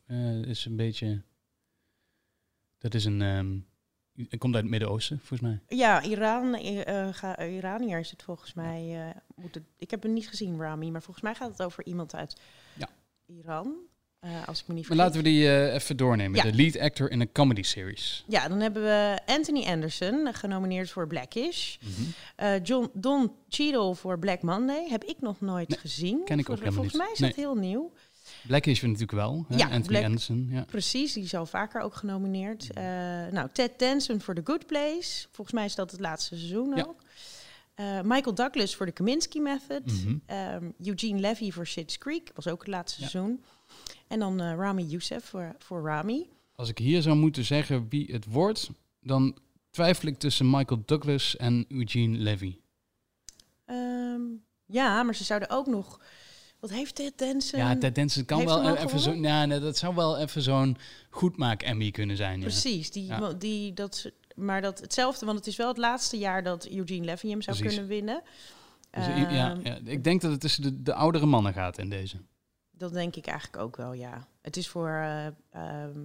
is 0.48 0.66
een 0.66 0.76
beetje... 0.76 1.22
Dat 2.78 2.94
is 2.94 3.06
een... 3.06 3.22
ehm 3.22 3.58
komt 4.38 4.54
uit 4.56 4.64
het 4.64 4.72
Midden-Oosten, 4.72 5.18
volgens 5.24 5.42
mij. 5.42 5.60
Ja, 5.78 6.04
Iran, 6.04 6.56
Iranier 7.40 8.00
is 8.00 8.12
het 8.12 8.24
volgens 8.24 8.54
mij. 8.54 9.08
eh, 9.10 9.16
moet 9.36 9.56
het, 9.56 9.64
ik 9.78 9.92
heb 9.92 10.04
hem 10.04 10.14
niet 10.14 10.28
gezien, 10.30 10.60
Rami, 10.62 10.92
maar 10.92 11.02
volgens 11.02 11.24
mij 11.26 11.36
gaat 11.36 11.50
het 11.52 11.62
over 11.64 11.86
iemand 11.86 12.16
uit 12.16 12.36
Ja. 12.78 12.90
Iran. 13.26 13.74
als 14.46 14.62
ik 14.62 14.68
me 14.68 14.74
niet 14.74 14.88
Maar 14.88 14.98
vergis. 14.98 14.98
laten 14.98 15.18
we 15.18 15.30
die 15.30 15.72
even 15.74 15.98
doornemen. 15.98 16.38
Ja. 16.38 16.44
De 16.52 16.54
lead 16.54 16.78
actor 16.80 17.12
in 17.12 17.20
een 17.22 17.32
comedy 17.32 17.62
series. 17.64 18.24
Ja, 18.28 18.48
dan 18.48 18.60
hebben 18.60 18.84
we 18.84 19.20
Anthony 19.26 19.64
Anderson, 19.66 20.34
genomineerd 20.34 20.90
voor 20.90 21.08
Blackish. 21.08 21.78
Eh, 22.36 22.64
John, 22.64 22.90
Don 22.94 23.32
Cheadle 23.50 23.96
voor 23.96 24.20
Black 24.20 24.42
Monday. 24.42 24.88
Heb 24.90 25.04
ik 25.04 25.16
nog 25.22 25.42
nooit 25.42 25.70
Nee, 25.70 25.80
gezien. 25.80 26.24
ken 26.26 26.40
ik 26.40 26.50
ook 26.50 26.58
Volgens 26.74 26.94
mij 26.96 27.10
is 27.14 27.20
Nee. 27.20 27.30
dat 27.30 27.40
heel 27.40 27.56
nieuw. 27.56 27.92
Blackish 28.48 28.82
natuurlijk 28.82 29.12
wel. 29.12 29.46
Hè? 29.48 29.56
Ja, 29.56 29.64
Anthony 29.64 29.86
Black- 29.88 30.04
Anderson. 30.04 30.48
Ja. 30.52 30.64
Precies, 30.64 31.14
die 31.14 31.24
is 31.24 31.34
al 31.36 31.46
vaker 31.46 31.82
ook 31.82 31.96
genomineerd. 31.96 32.74
Eh, 32.74 32.84
nou, 33.32 33.48
Ted 33.54 33.80
Danson 33.80 34.22
voor 34.22 34.36
The 34.36 34.42
Good 34.44 34.66
Place. 34.66 35.28
Volgens 35.32 35.56
mij 35.56 35.66
is 35.66 35.76
dat 35.76 35.92
het 35.92 36.00
laatste 36.00 36.38
seizoen 36.38 36.76
Ja. 36.76 36.84
ook. 36.84 37.02
Eh, 37.74 38.02
Michael 38.04 38.36
Douglas 38.36 38.76
voor 38.76 38.86
The 38.86 38.92
Kaminsky 38.92 39.40
Method. 39.40 39.86
Mhm. 39.86 40.16
Ehm, 40.26 40.72
Eugene 40.84 41.20
Levy 41.20 41.52
voor 41.52 41.68
Schitt's 41.68 41.98
Creek. 41.98 42.32
Was 42.36 42.48
ook 42.48 42.60
het 42.60 42.68
laatste 42.68 43.02
Ja. 43.02 43.08
seizoen. 43.08 43.44
En 44.08 44.20
dan 44.20 44.42
eh, 44.42 44.54
Rami 44.56 44.84
Youssef 44.84 45.26
voor, 45.26 45.56
voor 45.58 45.84
Rami. 45.86 46.30
Als 46.56 46.70
ik 46.70 46.78
hier 46.78 47.02
zou 47.02 47.16
moeten 47.16 47.46
zeggen 47.46 47.86
wie 47.90 48.12
het 48.12 48.26
wordt, 48.26 48.70
dan 49.02 49.38
twijfel 49.70 50.08
ik 50.08 50.18
tussen 50.20 50.50
Michael 50.50 50.82
Douglas 50.86 51.36
en 51.38 51.66
Eugene 51.68 52.18
Levy. 52.18 52.58
Ehm, 53.66 54.22
ja, 54.66 55.04
maar 55.04 55.16
ze 55.16 55.24
zouden 55.24 55.50
ook 55.50 55.68
nog... 55.68 56.00
Wat 56.60 56.70
heeft 56.70 56.96
Ted 56.96 57.18
Danson? 57.18 57.60
Ja, 57.60 57.78
Ted 57.78 57.96
Danson 57.96 58.26
kan 58.26 58.46
wel 58.46 58.62
al 58.62 58.76
even 58.76 59.00
zo. 59.00 59.14
Ja, 59.14 59.46
nee, 59.46 59.60
dat 59.60 59.78
zou 59.78 59.96
wel 59.96 60.18
even 60.18 60.42
zo'n 60.42 60.78
goedmaak 61.10 61.62
Emmy 61.62 61.92
kunnen 61.92 62.18
zijn. 62.18 62.38
Ja. 62.38 62.42
Precies, 62.46 62.92
die, 62.92 63.06
Ja. 63.06 63.34
die, 63.34 63.74
dat, 63.74 64.12
maar 64.36 64.62
dat 64.62 64.80
hetzelfde, 64.80 65.26
want 65.26 65.38
het 65.38 65.48
is 65.48 65.56
wel 65.56 65.68
het 65.68 65.78
laatste 65.78 66.18
jaar 66.18 66.44
dat 66.44 66.68
Eugene 66.68 67.06
Levy 67.06 67.30
hem 67.30 67.42
zou 67.42 67.58
Precies. 67.58 67.76
kunnen 67.78 67.96
winnen. 67.96 68.22
Dus, 68.92 69.06
ja, 69.06 69.52
Ehm, 69.52 69.66
ja, 69.66 69.78
ik 69.84 70.04
denk 70.04 70.22
dat 70.22 70.32
het 70.32 70.40
tussen 70.42 70.64
de, 70.64 70.82
de 70.82 70.94
oudere 70.94 71.26
mannen 71.26 71.54
gaat 71.54 71.78
in 71.78 71.90
deze. 71.90 72.18
Dat 72.72 72.94
denk 72.94 73.16
ik 73.16 73.28
eigenlijk 73.28 73.64
ook 73.64 73.76
wel, 73.76 73.94
ja. 73.94 74.28
Het 74.42 74.58
is 74.58 74.68
voor 74.68 74.88
eh, 74.90 75.26
ehm, 75.52 76.00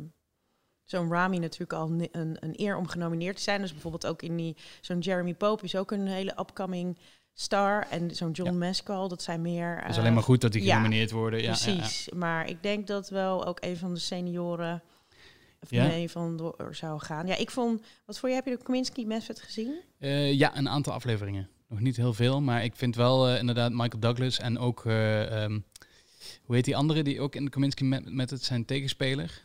zo'n 0.85 1.11
Rami 1.11 1.39
natuurlijk 1.39 1.73
al 1.73 1.91
een, 1.91 2.09
een 2.41 2.53
eer 2.61 2.77
om 2.77 2.87
genomineerd 2.89 3.37
te 3.37 3.43
zijn. 3.43 3.61
Dus 3.61 3.73
bijvoorbeeld 3.73 4.07
ook 4.07 4.23
in 4.23 4.37
die... 4.37 4.57
Zo'n 4.81 4.99
Jeremy 4.99 5.35
Pope 5.35 5.65
is 5.65 5.77
ook 5.77 5.91
een 5.91 6.07
hele 6.07 6.35
upcoming 6.39 6.99
star. 7.35 7.87
En 7.91 8.11
zo'n 8.17 8.31
John 8.31 8.51
Ja. 8.51 8.57
Mescal, 8.57 9.09
dat 9.09 9.23
zijn 9.23 9.43
meer... 9.43 9.77
Het 9.77 9.89
is 9.89 9.95
eh, 9.95 10.01
alleen 10.01 10.15
maar 10.15 10.23
goed 10.23 10.41
dat 10.41 10.53
die 10.53 10.63
genomineerd 10.63 11.11
worden. 11.11 11.43
Ja. 11.43 11.47
Precies. 11.47 12.09
Maar 12.15 12.49
ik 12.49 12.63
denk 12.63 12.87
dat 12.87 13.09
wel 13.09 13.47
ook 13.47 13.59
een 13.61 13.77
van 13.77 13.95
de 13.95 14.01
senioren... 14.01 14.83
Of 15.63 15.71
Ja? 15.71 15.87
mee 15.87 16.11
van 16.11 16.37
door 16.37 16.69
zou 16.71 17.01
gaan. 17.01 17.27
Ja, 17.27 17.37
ik 17.37 17.51
vond... 17.51 17.83
Wat 18.05 18.19
voor 18.19 18.29
je 18.29 18.35
heb 18.35 18.45
je 18.45 18.57
de 18.57 18.63
Kominsky 18.63 19.05
Method 19.05 19.41
gezien? 19.41 19.81
Eh, 19.99 20.33
ja, 20.33 20.57
een 20.57 20.69
aantal 20.69 20.93
afleveringen. 20.93 21.49
Nog 21.69 21.81
niet 21.81 21.97
heel 21.97 22.15
veel, 22.15 22.41
maar 22.41 22.65
ik 22.65 22.77
vind 22.77 22.97
wel 22.97 23.29
eh, 23.29 23.39
inderdaad 23.39 23.73
Michael 23.73 23.99
Douglas 24.01 24.39
en 24.39 24.59
ook, 24.59 24.85
eh, 24.87 25.43
ehm, 25.45 25.61
hoe 26.45 26.55
heet 26.55 26.65
die 26.65 26.77
andere 26.77 27.03
die 27.03 27.21
ook 27.21 27.35
in 27.35 27.45
de 27.45 27.51
Kominsky 27.51 27.85
met, 27.85 28.13
met 28.13 28.31
het 28.31 28.43
zijn 28.45 28.65
tegenspeler? 28.65 29.43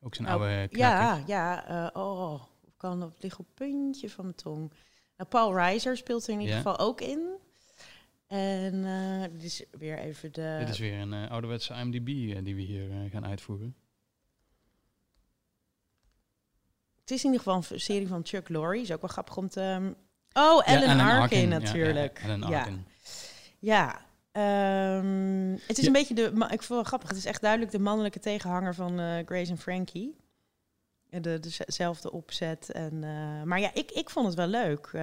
Ook 0.00 0.14
zijn 0.14 0.28
Oh, 0.28 0.32
oude 0.34 0.68
knakker. 0.68 0.78
Ja, 0.78 1.22
ja. 1.26 1.66
eh, 1.92 2.00
oh, 2.02 2.42
ik 2.66 2.72
kan 2.76 3.00
het 3.00 3.14
liggen 3.18 3.40
op 3.40 3.46
het 3.46 3.54
puntje 3.68 4.10
van 4.10 4.24
mijn 4.24 4.36
tong. 4.36 4.72
Nou, 5.20 5.32
Paul 5.32 5.54
Reiser 5.54 5.96
speelt 5.96 6.26
er 6.26 6.32
in 6.32 6.40
ieder 6.40 6.54
Ja. 6.54 6.60
geval 6.62 6.78
ook 6.78 7.00
in. 7.00 7.28
En 8.26 8.84
eh 8.84 9.22
dit 9.32 9.42
is 9.42 9.64
weer 9.70 9.98
even 9.98 10.32
de... 10.32 10.56
Dit 10.58 10.68
is 10.68 10.78
weer 10.78 10.98
een 11.00 11.12
eh, 11.12 11.30
ouderwetse 11.30 11.74
IMDb 11.74 12.08
eh, 12.08 12.44
die 12.44 12.54
we 12.54 12.60
hier 12.60 13.08
gaan 13.10 13.26
uitvoeren. 13.26 13.74
Het 17.00 17.10
is 17.10 17.24
in 17.24 17.30
ieder 17.32 17.38
geval 17.46 17.64
een 17.70 17.80
serie 17.80 18.08
van 18.08 18.20
Chuck 18.24 18.48
Lorre. 18.48 18.80
Is 18.80 18.92
ook 18.92 19.00
wel 19.00 19.10
grappig 19.10 19.36
om 19.36 19.48
te... 19.48 19.94
Oh, 20.32 20.62
Ja, 20.66 20.72
Ellen 20.72 21.00
Arkin, 21.00 21.48
natuurlijk. 21.48 22.20
Ja, 22.26 22.34
Ja, 22.34 22.58
Arkin. 22.58 22.86
ja. 23.58 24.00
ehm, 24.32 25.56
het 25.66 25.78
is 25.78 25.86
een 25.86 25.92
beetje 25.92 26.14
de... 26.14 26.22
Ik 26.22 26.32
vond 26.32 26.50
het 26.60 26.68
wel 26.68 26.82
grappig. 26.82 27.08
Het 27.08 27.18
is 27.18 27.24
echt 27.24 27.40
duidelijk 27.40 27.70
de 27.72 27.78
mannelijke 27.78 28.18
tegenhanger 28.18 28.74
van 28.74 28.98
Grace 29.26 29.50
en 29.50 29.58
Frankie. 29.58 30.16
De, 31.20 31.40
dezelfde 31.66 32.12
opzet. 32.12 32.70
En, 32.72 33.04
eh, 33.04 33.42
maar 33.42 33.60
ja, 33.60 33.70
ik, 33.74 33.90
ik 33.90 34.10
vond 34.10 34.26
het 34.26 34.34
wel 34.36 34.46
leuk. 34.46 34.86
eh, 34.92 35.00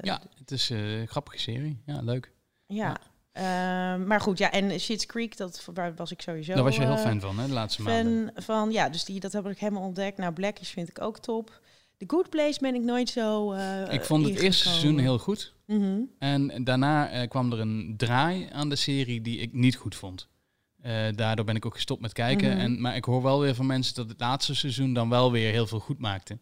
Ja, 0.00 0.22
het 0.38 0.50
is 0.50 0.70
eh, 0.70 1.00
een 1.00 1.08
grappige 1.08 1.38
serie. 1.38 1.82
Ja, 1.86 2.00
leuk. 2.02 2.32
Ja. 2.66 2.96
Ehm, 3.32 4.06
maar 4.06 4.20
goed, 4.20 4.38
ja, 4.38 4.50
en 4.50 4.80
Shit's 4.80 5.06
Creek, 5.06 5.36
dat 5.36 5.68
waar 5.74 5.94
was 5.94 6.10
ik 6.10 6.20
sowieso. 6.22 6.54
Daar 6.54 6.62
was 6.64 6.76
je 6.76 6.82
heel 6.82 6.92
eh, 6.96 7.02
fan 7.02 7.20
van, 7.20 7.38
hè, 7.38 7.46
de 7.46 7.52
laatste 7.52 7.82
maanden. 7.82 8.30
fan 8.34 8.42
van. 8.42 8.70
Ja, 8.72 8.88
dus 8.88 9.04
die, 9.04 9.20
dat 9.20 9.32
heb 9.32 9.46
ik 9.46 9.58
helemaal 9.58 9.82
ontdekt. 9.82 10.18
Nou, 10.18 10.32
Blackish 10.32 10.72
vind 10.72 10.88
ik 10.88 11.00
ook 11.00 11.18
top. 11.18 11.60
The 11.96 12.04
Good 12.06 12.30
Place 12.30 12.58
ben 12.60 12.74
ik 12.74 12.82
nooit 12.82 13.08
zo. 13.08 13.52
eh, 13.52 13.92
Ik 13.92 14.04
vond 14.04 14.24
het 14.26 14.38
eerste 14.38 14.68
seizoen 14.68 14.98
heel 14.98 15.18
goed. 15.18 15.54
Mhm. 15.66 16.00
En 16.18 16.64
daarna 16.64 17.10
eh, 17.10 17.28
kwam 17.28 17.52
er 17.52 17.60
een 17.60 17.94
draai 17.96 18.48
aan 18.52 18.68
de 18.68 18.76
serie 18.76 19.20
die 19.20 19.38
ik 19.38 19.52
niet 19.52 19.76
goed 19.76 19.94
vond. 19.94 20.28
Eh, 20.82 21.06
daardoor 21.14 21.44
ben 21.44 21.56
ik 21.56 21.66
ook 21.66 21.74
gestopt 21.74 22.00
met 22.00 22.12
kijken. 22.12 22.50
Mhm. 22.50 22.58
en, 22.60 22.80
maar 22.80 22.96
ik 22.96 23.04
hoor 23.04 23.22
wel 23.22 23.40
weer 23.40 23.54
van 23.54 23.66
mensen 23.66 23.94
dat 23.94 24.08
het 24.08 24.20
laatste 24.20 24.54
seizoen 24.54 24.92
dan 24.94 25.08
wel 25.08 25.32
weer 25.32 25.50
heel 25.52 25.66
veel 25.66 25.78
goed 25.78 25.98
maakte. 25.98 26.38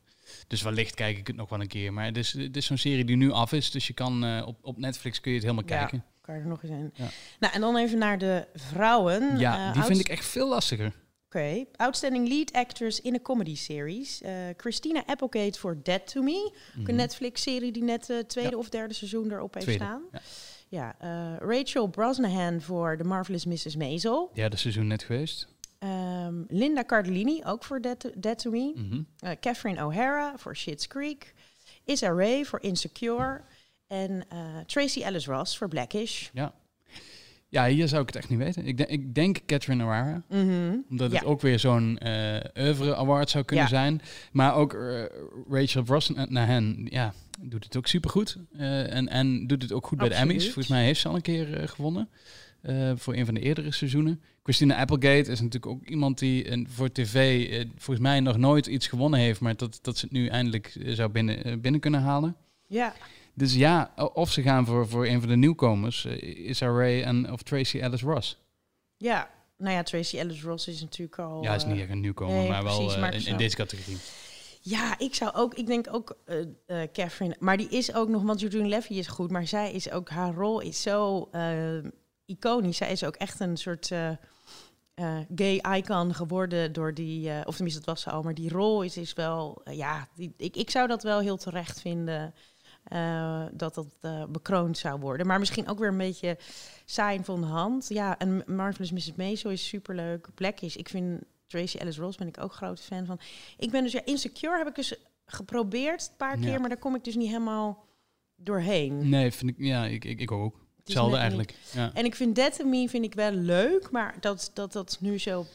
Dus 0.46 0.62
wellicht 0.62 0.94
kijk 0.94 1.18
ik 1.18 1.26
het 1.26 1.36
nog 1.36 1.48
wel 1.48 1.60
een 1.60 1.66
keer. 1.68 1.92
Maar 1.92 2.04
het 2.04 2.16
is, 2.16 2.32
het 2.32 2.56
is 2.56 2.66
zo'n 2.66 2.76
serie 2.78 3.04
die 3.04 3.16
nu 3.16 3.30
af 3.30 3.52
is. 3.52 3.70
Dus 3.70 3.86
je 3.86 3.92
kan 3.92 4.24
eh, 4.24 4.46
op, 4.46 4.58
op 4.62 4.78
Netflix 4.78 5.20
kun 5.20 5.30
je 5.32 5.36
het 5.38 5.46
helemaal 5.46 5.70
Ja. 5.70 5.78
kijken. 5.78 6.04
Kan 6.20 6.34
je 6.34 6.40
er 6.40 6.46
nog 6.48 6.62
eens 6.62 6.72
in. 6.72 6.90
Ja. 6.94 7.08
Nou, 7.40 7.54
en 7.54 7.60
dan 7.60 7.76
even 7.76 7.98
naar 7.98 8.18
de 8.18 8.46
vrouwen. 8.54 9.38
Ja, 9.38 9.66
Eh, 9.68 9.72
die 9.72 9.82
vind 9.82 10.00
ik 10.00 10.08
echt 10.08 10.24
veel 10.26 10.48
lastiger. 10.48 10.92
Oké. 11.26 11.64
Outstanding 11.76 12.28
Lead 12.28 12.52
Actress 12.52 13.00
in 13.00 13.14
a 13.14 13.18
Comedy 13.22 13.56
Series. 13.56 14.20
Christina 14.56 15.02
Applegate 15.06 15.58
voor 15.58 15.78
Dead 15.82 16.06
to 16.12 16.22
Me. 16.22 16.44
Ook 16.44 16.54
Mhm. 16.80 16.88
een 16.90 16.94
Netflix-serie 16.96 17.72
die 17.72 17.82
net 17.82 18.08
het 18.08 18.28
tweede 18.28 18.50
Ja. 18.50 18.56
of 18.56 18.68
derde 18.68 18.94
seizoen 18.94 19.30
erop 19.32 19.54
heeft 19.54 19.66
Tweede, 19.66 19.84
staan. 19.84 20.02
Ja. 20.70 20.78
Ja, 20.78 20.94
eh, 20.98 21.48
Rachel 21.48 21.86
Brosnahan 21.86 22.60
voor 22.60 22.96
The 22.96 23.04
Marvelous 23.04 23.44
Mrs. 23.44 23.76
Maisel. 23.76 24.30
Derde 24.34 24.56
seizoen 24.56 24.86
net 24.86 25.02
geweest. 25.02 25.48
Ehm, 25.78 26.42
Linda 26.48 26.84
Cardellini, 26.84 27.40
ook 27.44 27.64
voor 27.64 27.80
Dead 27.80 28.38
to, 28.38 28.50
Me. 28.50 29.04
Catherine 29.40 29.84
O'Hara 29.84 30.38
voor 30.38 30.56
Schitt's 30.56 30.86
Creek. 30.86 31.34
Issa 31.84 32.08
Rae 32.08 32.44
voor 32.44 32.62
Insecure. 32.62 33.40
En 33.86 34.24
eh, 34.28 34.58
Tracy 34.66 35.02
Ellis 35.02 35.26
Ross 35.26 35.58
voor 35.58 35.68
Blackish. 35.68 36.28
Ja. 36.32 36.54
Ja, 37.50 37.66
hier 37.66 37.88
zou 37.88 38.00
ik 38.02 38.06
het 38.06 38.16
echt 38.16 38.28
niet 38.28 38.38
weten. 38.38 38.66
Ik, 38.66 38.76
denk 38.76 38.88
ik 38.90 39.14
denk 39.14 39.38
Catherine 39.46 39.84
O'Hara. 39.84 40.22
Mhm. 40.28 40.76
Omdat 40.90 41.10
Ja. 41.12 41.18
het 41.18 41.26
ook 41.26 41.40
weer 41.40 41.58
zo'n 41.58 41.98
eh 41.98 42.64
oeuvre 42.64 42.96
award 42.96 43.30
zou 43.30 43.44
kunnen 43.44 43.64
Ja. 43.64 43.70
zijn. 43.70 44.00
Maar 44.32 44.54
ook 44.54 44.74
eh, 44.74 45.02
Rachel 45.48 45.82
Brosnahan, 45.82 46.86
ja, 46.90 47.12
doet 47.40 47.64
het 47.64 47.76
ook 47.76 47.86
supergoed. 47.86 48.36
Eh 48.58 48.94
en, 48.94 49.08
en 49.08 49.46
doet 49.46 49.62
het 49.62 49.72
ook 49.72 49.86
goed 49.86 49.98
bij 49.98 50.08
de. 50.08 50.14
Emmys. 50.14 50.44
Volgens 50.44 50.68
mij 50.68 50.84
heeft 50.84 51.00
ze 51.00 51.08
al 51.08 51.14
een 51.14 51.22
keer 51.22 51.54
eh, 51.60 51.68
gewonnen. 51.68 52.08
eh, 52.60 52.92
voor 52.96 53.14
een 53.14 53.24
van 53.24 53.34
de 53.34 53.40
eerdere 53.40 53.72
seizoenen. 53.72 54.20
Christina 54.42 54.76
Applegate 54.76 55.30
is 55.30 55.40
natuurlijk 55.40 55.66
ook 55.66 55.86
iemand 55.88 56.18
die 56.18 56.44
eh, 56.44 56.64
voor 56.68 56.92
tv 56.92 57.48
eh, 57.50 57.64
volgens 57.76 58.06
mij 58.06 58.20
nog 58.20 58.36
nooit 58.36 58.66
iets 58.66 58.86
gewonnen 58.86 59.20
heeft. 59.20 59.40
Maar 59.40 59.56
dat, 59.56 59.78
dat 59.82 59.96
ze 59.98 60.04
het 60.04 60.14
nu 60.14 60.26
eindelijk 60.26 60.66
eh, 60.66 60.92
zou 60.94 61.08
binnen, 61.10 61.44
eh, 61.44 61.56
binnen 61.58 61.80
kunnen 61.80 62.00
halen. 62.00 62.36
Ja, 62.66 62.94
Dus 63.40 63.54
ja, 63.54 63.92
of 64.12 64.32
ze 64.32 64.42
gaan 64.42 64.66
voor, 64.66 64.88
voor 64.88 65.06
een 65.06 65.20
van 65.20 65.28
de 65.28 65.36
nieuwkomers. 65.36 66.04
eh, 66.04 66.48
Issa 66.48 66.66
Rae 66.66 67.02
en 67.02 67.32
of 67.32 67.42
Tracy 67.42 67.78
Ellis 67.78 68.02
Ross. 68.02 68.38
ja. 68.96 69.30
Nou 69.56 69.74
ja, 69.74 69.82
Tracy 69.82 70.18
Ellis 70.18 70.42
Ross 70.42 70.68
is 70.68 70.80
natuurlijk 70.80 71.18
al... 71.18 71.42
ja, 71.42 71.54
is 71.54 71.64
niet 71.64 71.74
eh, 71.76 71.80
echt 71.82 71.90
een 71.90 72.00
nieuwkomer, 72.00 72.36
nee, 72.36 72.48
maar 72.48 72.62
wel 72.62 72.76
precies, 72.76 72.94
eh, 72.94 73.00
maar 73.00 73.14
in, 73.14 73.26
in 73.26 73.36
deze 73.36 73.56
categorie. 73.56 73.98
Ja, 74.60 74.98
ik 74.98 75.14
zou 75.14 75.34
ook, 75.34 75.54
ik 75.54 75.66
denk 75.66 75.86
ook 75.90 76.16
uh, 76.26 76.36
uh, 76.66 76.82
Catherine, 76.92 77.36
maar 77.38 77.56
die 77.56 77.68
is 77.68 77.94
ook 77.94 78.08
nog, 78.08 78.22
want 78.22 78.42
Eugene 78.42 78.68
Levy 78.68 78.92
is 78.92 79.06
goed, 79.06 79.30
maar 79.30 79.46
zij 79.46 79.72
is 79.72 79.90
ook, 79.90 80.08
haar 80.08 80.34
rol 80.34 80.60
is 80.60 80.82
zo 80.82 81.28
uh, 81.32 81.84
iconisch. 82.24 82.76
Zij 82.76 82.92
is 82.92 83.04
ook 83.04 83.14
echt 83.16 83.40
een 83.40 83.56
soort 83.56 83.92
gay 85.34 85.60
icon 85.76 86.14
geworden 86.14 86.72
door 86.72 86.94
die, 86.94 87.30
of 87.44 87.54
tenminste 87.54 87.80
dat 87.84 87.94
was 87.94 88.02
ze 88.02 88.10
al, 88.10 88.22
maar 88.22 88.34
die 88.34 88.50
rol 88.50 88.82
is, 88.82 88.96
is 88.96 89.12
wel, 89.12 89.62
ja, 89.70 90.08
die, 90.14 90.34
ik, 90.36 90.56
ik 90.56 90.70
zou 90.70 90.88
dat 90.88 91.02
wel 91.02 91.20
heel 91.20 91.36
terecht 91.36 91.80
vinden. 91.80 92.34
Uh, 92.92 93.44
dat 93.52 93.74
dat 93.74 93.86
uh, 94.02 94.24
bekroond 94.24 94.78
zou 94.78 95.00
worden. 95.00 95.26
Maar 95.26 95.38
misschien 95.38 95.68
ook 95.68 95.78
weer 95.78 95.88
een 95.88 95.96
beetje 95.96 96.38
saai 96.84 97.24
van 97.24 97.40
de 97.40 97.46
hand. 97.46 97.88
Ja, 97.88 98.18
en 98.18 98.42
Marvelous 98.46 98.92
Mrs. 98.92 99.14
Maisel 99.14 99.50
is 99.50 99.68
superleuk. 99.68 100.26
Black 100.34 100.60
is, 100.60 100.76
ik 100.76 100.88
vind 100.88 101.22
Tracy 101.46 101.76
Ellis 101.78 101.98
Ross 101.98 102.16
ben 102.16 102.28
ik 102.28 102.40
ook 102.40 102.52
groot 102.52 102.80
fan 102.80 103.06
van. 103.06 103.20
Ik 103.58 103.70
ben 103.70 103.82
dus, 103.82 103.92
ja, 103.92 104.04
Insecure 104.04 104.58
heb 104.58 104.68
ik 104.68 104.74
dus 104.74 104.94
geprobeerd 105.24 106.08
een 106.10 106.16
paar 106.16 106.36
keer, 106.36 106.50
Ja. 106.50 106.58
maar 106.58 106.68
daar 106.68 106.78
kom 106.78 106.94
ik 106.94 107.04
dus 107.04 107.14
niet 107.16 107.28
helemaal 107.28 107.84
doorheen. 108.36 109.08
Nee, 109.08 109.32
vind 109.32 109.50
ik, 109.50 109.56
ja, 109.58 109.84
ik, 109.84 110.04
ik, 110.04 110.20
ik 110.20 110.30
ook. 110.30 110.58
Hetzelfde 110.76 111.16
eigenlijk. 111.16 111.54
Ja. 111.72 111.90
En 111.94 112.04
ik 112.04 112.14
vind 112.14 112.34
Dead 112.34 112.56
to 112.56 112.64
Me 112.64 112.88
vind 112.88 113.04
ik 113.04 113.14
wel 113.14 113.32
leuk, 113.32 113.90
maar 113.90 114.14
dat 114.20 114.50
dat, 114.54 114.72
dat 114.72 114.96
nu 115.00 115.18
zo 115.18 115.46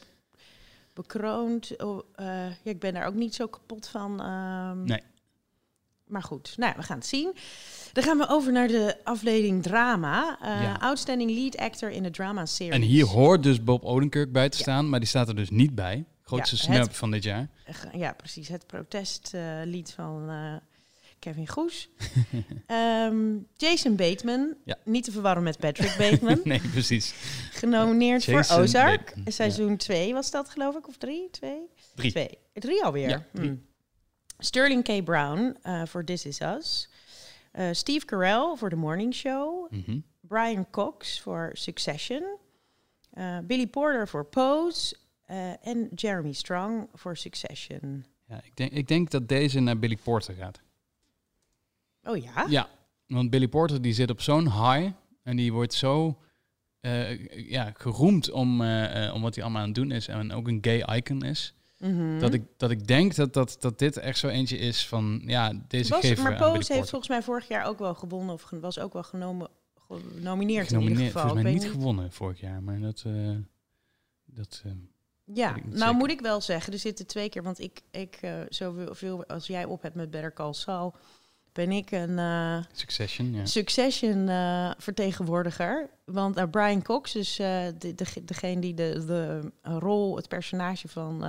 bekroond, 0.92 1.82
oh, 1.82 2.02
uh, 2.20 2.26
ja, 2.48 2.70
ik 2.70 2.78
ben 2.80 2.94
daar 2.94 3.06
ook 3.06 3.14
niet 3.14 3.34
zo 3.34 3.46
kapot 3.46 3.88
van. 3.88 4.26
Um, 4.26 4.84
Nee. 4.84 5.02
Maar 6.06 6.22
goed, 6.22 6.54
nou, 6.56 6.72
we 6.76 6.82
gaan 6.82 6.96
het 6.98 7.06
zien. 7.06 7.34
Dan 7.92 8.04
gaan 8.04 8.18
we 8.18 8.28
over 8.28 8.52
naar 8.52 8.68
de 8.68 8.96
afdeling 9.04 9.62
drama. 9.62 10.38
Uh, 10.42 10.62
Ja. 10.62 10.76
Outstanding 10.80 11.30
lead 11.30 11.56
actor 11.56 11.90
in 11.90 12.04
a 12.04 12.10
drama 12.10 12.46
series. 12.46 12.74
En 12.74 12.80
hier 12.82 13.04
hoort 13.06 13.42
dus 13.42 13.64
Bob 13.64 13.84
Odenkirk 13.84 14.32
bij 14.32 14.48
te 14.48 14.56
Ja. 14.56 14.62
staan, 14.62 14.88
maar 14.88 15.00
die 15.00 15.08
staat 15.08 15.28
er 15.28 15.36
dus 15.36 15.50
niet 15.50 15.74
bij. 15.74 16.04
Grootste 16.22 16.56
snap 16.56 16.94
van 16.94 17.10
dit 17.10 17.22
jaar. 17.22 17.48
Ja, 17.92 18.12
precies. 18.12 18.48
Het 18.48 18.66
protestlied 18.66 19.92
van 19.94 20.28
eh, 20.30 20.54
Kevin 21.18 21.48
Goes. 21.48 21.88
Ehm, 22.66 23.16
Jason 23.56 23.96
Bateman, 23.96 24.54
niet 24.84 25.04
te 25.04 25.10
verwarren 25.12 25.42
met 25.42 25.58
Patrick 25.58 25.94
Bateman, 26.10 26.40
nee, 26.44 26.60
precies. 26.60 27.14
genomineerd 27.52 28.24
voor 28.24 28.46
Ozark. 28.52 29.04
Bateman, 29.04 29.32
Seizoen 29.32 29.76
2 29.76 30.12
was 30.12 30.30
dat 30.30 30.48
geloof 30.50 30.76
ik, 30.76 30.88
of 30.88 30.96
drie? 30.96 31.28
Twee? 31.30 31.58
Drie. 31.94 32.10
Twee. 32.10 32.38
Drie 32.54 32.84
alweer. 32.84 33.08
Ja, 33.08 33.24
drie. 33.32 33.46
Hmm. 33.48 33.64
Sterling 34.38 34.82
K. 34.82 35.04
Brown 35.04 35.56
eh, 35.62 35.82
voor 35.84 36.04
This 36.04 36.26
Is 36.26 36.40
Us. 36.40 36.88
Eh, 37.52 37.68
Steve 37.72 38.06
Carell 38.06 38.56
voor 38.56 38.70
The 38.70 38.76
Morning 38.76 39.14
Show. 39.14 39.70
Mhm. 39.70 39.98
Brian 40.20 40.70
Cox 40.70 41.20
voor 41.20 41.50
Succession. 41.52 42.38
Eh, 43.10 43.38
Billy 43.38 43.66
Porter 43.66 44.08
voor 44.08 44.24
Pose. 44.24 44.96
en 45.62 45.88
Jeremy 45.94 46.32
Strong 46.32 46.88
voor 46.94 47.16
Succession. 47.16 48.04
Ja, 48.28 48.40
ik, 48.44 48.56
denk, 48.56 48.72
ik 48.72 48.88
denk 48.88 49.10
dat 49.10 49.28
deze 49.28 49.60
naar 49.60 49.78
Billy 49.78 49.96
Porter 49.96 50.34
gaat. 50.34 50.60
Oh 52.02 52.16
ja? 52.16 52.46
Ja, 52.48 52.68
want 53.06 53.30
Billy 53.30 53.48
Porter 53.48 53.82
die 53.82 53.92
zit 53.92 54.10
op 54.10 54.20
zo'n 54.20 54.44
high 54.44 54.90
en 55.22 55.36
die 55.36 55.52
wordt 55.52 55.74
zo 55.74 56.18
ja, 57.30 57.72
geroemd 57.74 58.30
om, 58.30 58.60
om 59.10 59.22
wat 59.22 59.34
hij 59.34 59.44
allemaal 59.44 59.62
aan 59.62 59.66
het 59.66 59.74
doen 59.74 59.90
is 59.90 60.08
en 60.08 60.32
ook 60.32 60.48
een 60.48 60.58
gay 60.60 60.96
icon 60.96 61.22
is. 61.22 61.54
Mhm. 61.78 62.18
Dat, 62.18 62.34
ik, 62.34 62.42
dat 62.56 62.70
ik 62.70 62.86
denk 62.86 63.14
dat, 63.14 63.32
dat, 63.32 63.56
dat 63.60 63.78
dit 63.78 63.96
echt 63.96 64.18
zo 64.18 64.28
eentje 64.28 64.56
is 64.56 64.86
van, 64.88 65.22
ja, 65.24 65.52
deze 65.68 65.90
was, 65.90 66.00
geven 66.00 66.22
maar 66.22 66.36
Pose 66.36 66.72
heeft 66.72 66.88
volgens 66.90 67.10
mij 67.10 67.22
vorig 67.22 67.48
jaar 67.48 67.64
ook 67.66 67.78
wel 67.78 67.94
gewonnen. 67.94 68.34
Of 68.34 68.50
was 68.50 68.78
ook 68.78 68.92
wel 68.92 69.02
genomen, 69.02 69.48
genomineerd 69.88 70.72
in 70.72 70.80
ieder 70.80 70.96
geval. 70.96 71.22
volgens 71.22 71.42
mij 71.42 71.52
niet 71.52 71.62
weet 71.62 71.70
gewonnen 71.72 72.12
vorig 72.12 72.40
jaar, 72.40 72.62
maar 72.62 72.80
dat... 72.80 73.02
eh, 73.06 73.30
dat 74.24 74.62
eh, 74.64 74.72
Ja, 75.24 75.54
niet 75.54 75.64
nou 75.64 75.78
zeker. 75.78 75.94
moet 75.94 76.10
ik 76.10 76.20
wel 76.20 76.40
zeggen, 76.40 76.72
er 76.72 76.78
zitten 76.78 77.06
twee 77.06 77.28
keer, 77.28 77.42
want 77.42 77.60
ik, 77.60 77.82
ik 77.90 78.18
uh, 78.22 78.40
zoveel 78.48 79.26
als 79.26 79.46
jij 79.46 79.64
op 79.64 79.82
hebt 79.82 79.94
met 79.94 80.10
Better 80.10 80.32
Call 80.32 80.52
Saul, 80.52 80.94
ben 81.56 81.72
ik 81.72 81.90
een 81.90 82.10
uh, 82.10 82.58
Succession, 82.72 83.34
ja. 83.34 83.46
Succession 83.46 84.28
uh, 84.28 84.70
vertegenwoordiger. 84.78 85.90
Want 86.04 86.38
uh, 86.38 86.44
Brian 86.50 86.82
Cox, 86.82 87.12
dus 87.12 87.36
de, 87.36 87.74
de, 87.78 88.24
degene 88.24 88.60
die 88.60 88.74
de, 88.74 89.04
de 89.06 89.52
rol, 89.62 90.16
het 90.16 90.28
personage 90.28 90.88
van 90.88 91.20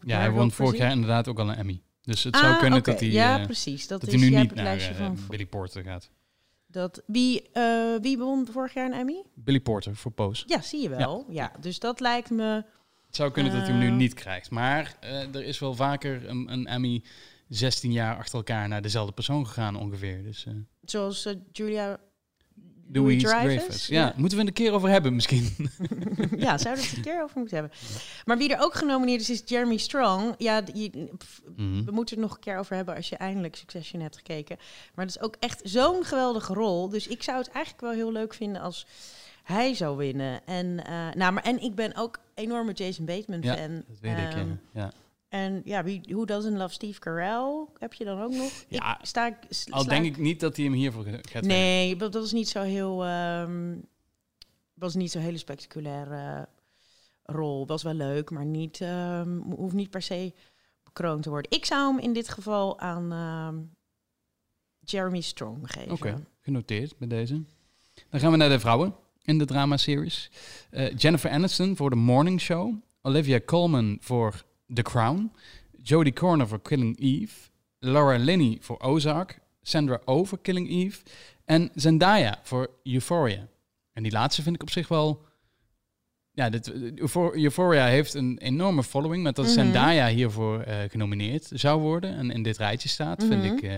Ja, 0.00 0.18
hij 0.18 0.30
won 0.30 0.50
vorig 0.50 0.78
jaar 0.78 0.90
inderdaad 0.90 1.28
ook 1.28 1.38
al 1.38 1.48
een 1.48 1.56
Emmy. 1.56 1.82
Dus 2.02 2.24
het 2.24 2.34
ah, 2.34 2.40
zou 2.40 2.52
kunnen 2.58 2.78
okay. 2.78 2.92
dat 2.92 3.02
hij, 3.02 3.10
ja, 3.10 3.44
precies. 3.44 3.86
Dat, 3.86 4.00
dat 4.00 4.12
is, 4.12 4.20
hij 4.20 4.22
nu 4.22 4.28
niet 4.28 4.38
hebt 4.38 4.50
het 4.50 4.58
naar 4.58 4.76
lijstje 4.76 4.94
van 4.94 5.18
Billy 5.28 5.46
Porter 5.46 5.82
gaat. 5.82 6.10
Dat, 6.66 7.02
wie, 7.06 7.50
wie 8.00 8.18
won 8.18 8.48
vorig 8.52 8.74
jaar 8.74 8.86
een 8.86 8.98
Emmy? 8.98 9.22
Billy 9.34 9.60
Porter 9.60 9.96
voor 9.96 10.12
Pose. 10.12 10.44
Ja, 10.46 10.60
zie 10.60 10.82
je 10.82 10.88
wel. 10.88 11.24
Ja, 11.28 11.34
ja 11.34 11.52
dus 11.60 11.78
dat 11.78 12.00
lijkt 12.00 12.30
me... 12.30 12.64
Het 13.06 13.16
zou 13.16 13.30
kunnen 13.32 13.52
dat 13.52 13.60
hij 13.60 13.70
hem 13.70 13.78
nu 13.78 13.90
niet 13.90 14.14
krijgt. 14.14 14.50
Maar 14.50 14.96
er 15.32 15.44
is 15.44 15.58
wel 15.58 15.74
vaker 15.74 16.28
een, 16.28 16.52
een, 16.52 16.66
Emmy 16.66 17.02
16 17.54 17.92
jaar 17.92 18.16
achter 18.16 18.34
elkaar 18.34 18.68
naar 18.68 18.82
dezelfde 18.82 19.12
persoon 19.12 19.46
gegaan 19.46 19.76
ongeveer. 19.76 20.22
Dus, 20.22 20.44
uh, 20.48 20.54
Zoals 20.84 21.26
uh, 21.26 21.32
Julia 21.52 22.00
Louise 22.92 23.26
Dreyfus. 23.26 23.54
Dreyfus. 23.54 23.86
Ja, 23.86 24.00
ja, 24.00 24.12
moeten 24.16 24.38
we 24.38 24.44
het 24.44 24.58
een 24.58 24.64
keer 24.64 24.72
over 24.72 24.88
hebben 24.88 25.14
misschien. 25.14 25.54
ja, 26.36 26.58
zouden 26.58 26.84
we 26.84 26.88
het 26.88 26.96
een 26.96 27.02
keer 27.02 27.22
over 27.22 27.38
moeten 27.38 27.58
hebben. 27.58 27.76
Maar 28.24 28.38
wie 28.38 28.54
er 28.54 28.64
ook 28.64 28.74
genomineerd 28.74 29.20
is, 29.20 29.30
is 29.30 29.42
Jeremy 29.44 29.76
Strong. 29.76 30.34
Ja, 30.38 30.62
je, 30.74 31.10
pff, 31.18 31.40
Mhm. 31.44 31.62
mm 31.62 31.84
we 31.84 31.92
moeten 31.92 32.16
het 32.16 32.24
nog 32.24 32.34
een 32.34 32.42
keer 32.42 32.58
over 32.58 32.76
hebben 32.76 32.94
als 32.96 33.08
je 33.08 33.16
eindelijk 33.16 33.56
Succession 33.56 34.02
hebt 34.02 34.16
gekeken. 34.16 34.56
Maar 34.94 35.06
dat 35.06 35.16
is 35.16 35.22
ook 35.22 35.36
echt 35.38 35.60
zo'n 35.64 36.04
geweldige 36.04 36.54
rol. 36.54 36.88
Dus 36.88 37.06
ik 37.06 37.22
zou 37.22 37.38
het 37.38 37.48
eigenlijk 37.48 37.84
wel 37.84 37.92
heel 37.92 38.12
leuk 38.12 38.34
vinden 38.34 38.62
als 38.62 38.86
hij 39.42 39.74
zou 39.74 39.96
winnen. 39.96 40.46
En, 40.46 40.66
uh, 40.66 41.10
nou, 41.14 41.32
maar, 41.32 41.42
en 41.42 41.62
ik 41.62 41.74
ben 41.74 41.96
ook 41.96 42.18
enorme 42.34 42.72
Jason 42.72 43.04
Bateman 43.04 43.42
ja, 43.42 43.56
fan. 43.56 43.74
dat 43.74 43.98
weet 44.00 44.18
um, 44.18 44.22
ik, 44.22 44.34
ja. 44.72 44.80
ja. 44.80 44.92
En 45.32 45.62
ja, 45.64 45.84
wie, 45.84 46.00
Who 46.08 46.24
Doesn't 46.24 46.56
Love 46.56 46.74
Steve 46.74 46.98
Carell 46.98 47.66
heb 47.78 47.94
je 47.94 48.04
dan 48.04 48.20
ook 48.20 48.32
nog? 48.32 48.64
Ja, 48.68 48.98
ik, 48.98 49.06
sta, 49.06 49.38
sla, 49.48 49.76
al 49.76 49.84
denk 49.84 50.04
ik 50.04 50.16
niet 50.16 50.40
dat 50.40 50.56
hij 50.56 50.64
hem 50.64 50.74
hiervoor 50.74 51.06
gaat 51.22 51.44
Nee, 51.44 51.96
dat 51.96 52.14
is 52.14 52.32
niet 52.32 52.48
zo 52.48 52.62
heel... 52.62 53.06
Um, 53.06 53.88
was 54.74 54.94
niet 54.94 55.10
zo'n 55.10 55.22
hele 55.22 55.38
spectaculaire 55.38 56.48
rol. 57.22 57.66
Was 57.66 57.82
wel 57.82 57.94
leuk, 57.94 58.30
maar 58.30 58.44
niet, 58.44 58.80
um, 58.80 59.42
hoeft 59.56 59.74
niet 59.74 59.90
per 59.90 60.02
se 60.02 60.34
bekroond 60.82 61.22
te 61.22 61.30
worden. 61.30 61.50
Ik 61.50 61.64
zou 61.64 61.94
hem 61.94 62.04
in 62.04 62.12
dit 62.12 62.28
geval 62.28 62.80
aan 62.80 63.12
um, 63.12 63.74
Jeremy 64.80 65.20
Strong 65.20 65.70
geven. 65.70 65.92
Oké, 65.92 66.08
okay, 66.08 66.24
genoteerd 66.40 66.98
bij 66.98 67.08
deze. 67.08 67.42
Dan 68.08 68.20
gaan 68.20 68.30
we 68.30 68.36
naar 68.36 68.48
de 68.48 68.60
vrouwen 68.60 68.94
in 69.22 69.38
de 69.38 69.44
drama-series. 69.44 70.30
Uh, 70.70 70.96
Jennifer 70.96 71.30
Aniston 71.30 71.76
voor 71.76 71.90
The 71.90 71.96
Morning 71.96 72.40
Show. 72.40 72.74
Olivia 73.02 73.40
Colman 73.40 73.96
voor 74.00 74.44
The 74.74 74.82
Crown. 74.82 75.32
Jodie 75.82 76.12
Corner 76.12 76.48
voor 76.48 76.62
Killing 76.62 77.00
Eve. 77.00 77.50
Laura 77.78 78.16
Linney 78.18 78.58
voor 78.60 78.80
Ozark. 78.80 79.40
Sandra 79.62 80.00
Oh 80.04 80.26
voor 80.26 80.38
Killing 80.40 80.70
Eve. 80.70 81.02
En 81.44 81.70
Zendaya 81.74 82.38
voor 82.42 82.70
Euphoria. 82.82 83.48
En 83.92 84.02
die 84.02 84.12
laatste 84.12 84.42
vind 84.42 84.54
ik 84.54 84.62
op 84.62 84.70
zich 84.70 84.88
wel 84.88 85.24
ja, 86.34 86.50
dit, 86.50 86.72
Euphor- 86.72 87.36
Euphoria 87.36 87.86
heeft 87.86 88.14
een 88.14 88.38
enorme 88.38 88.82
following. 88.82 89.22
Met 89.22 89.36
dat 89.36 89.44
Mhm. 89.44 89.54
Zendaya 89.54 90.08
hiervoor 90.08 90.60
eh, 90.60 90.90
genomineerd 90.90 91.50
zou 91.52 91.80
worden. 91.80 92.16
En 92.16 92.30
in 92.30 92.42
dit 92.42 92.56
rijtje 92.56 92.88
staat, 92.88 93.24
vind 93.24 93.42
Mhm. 93.44 93.52
ik 93.54 93.62
eh, 93.62 93.74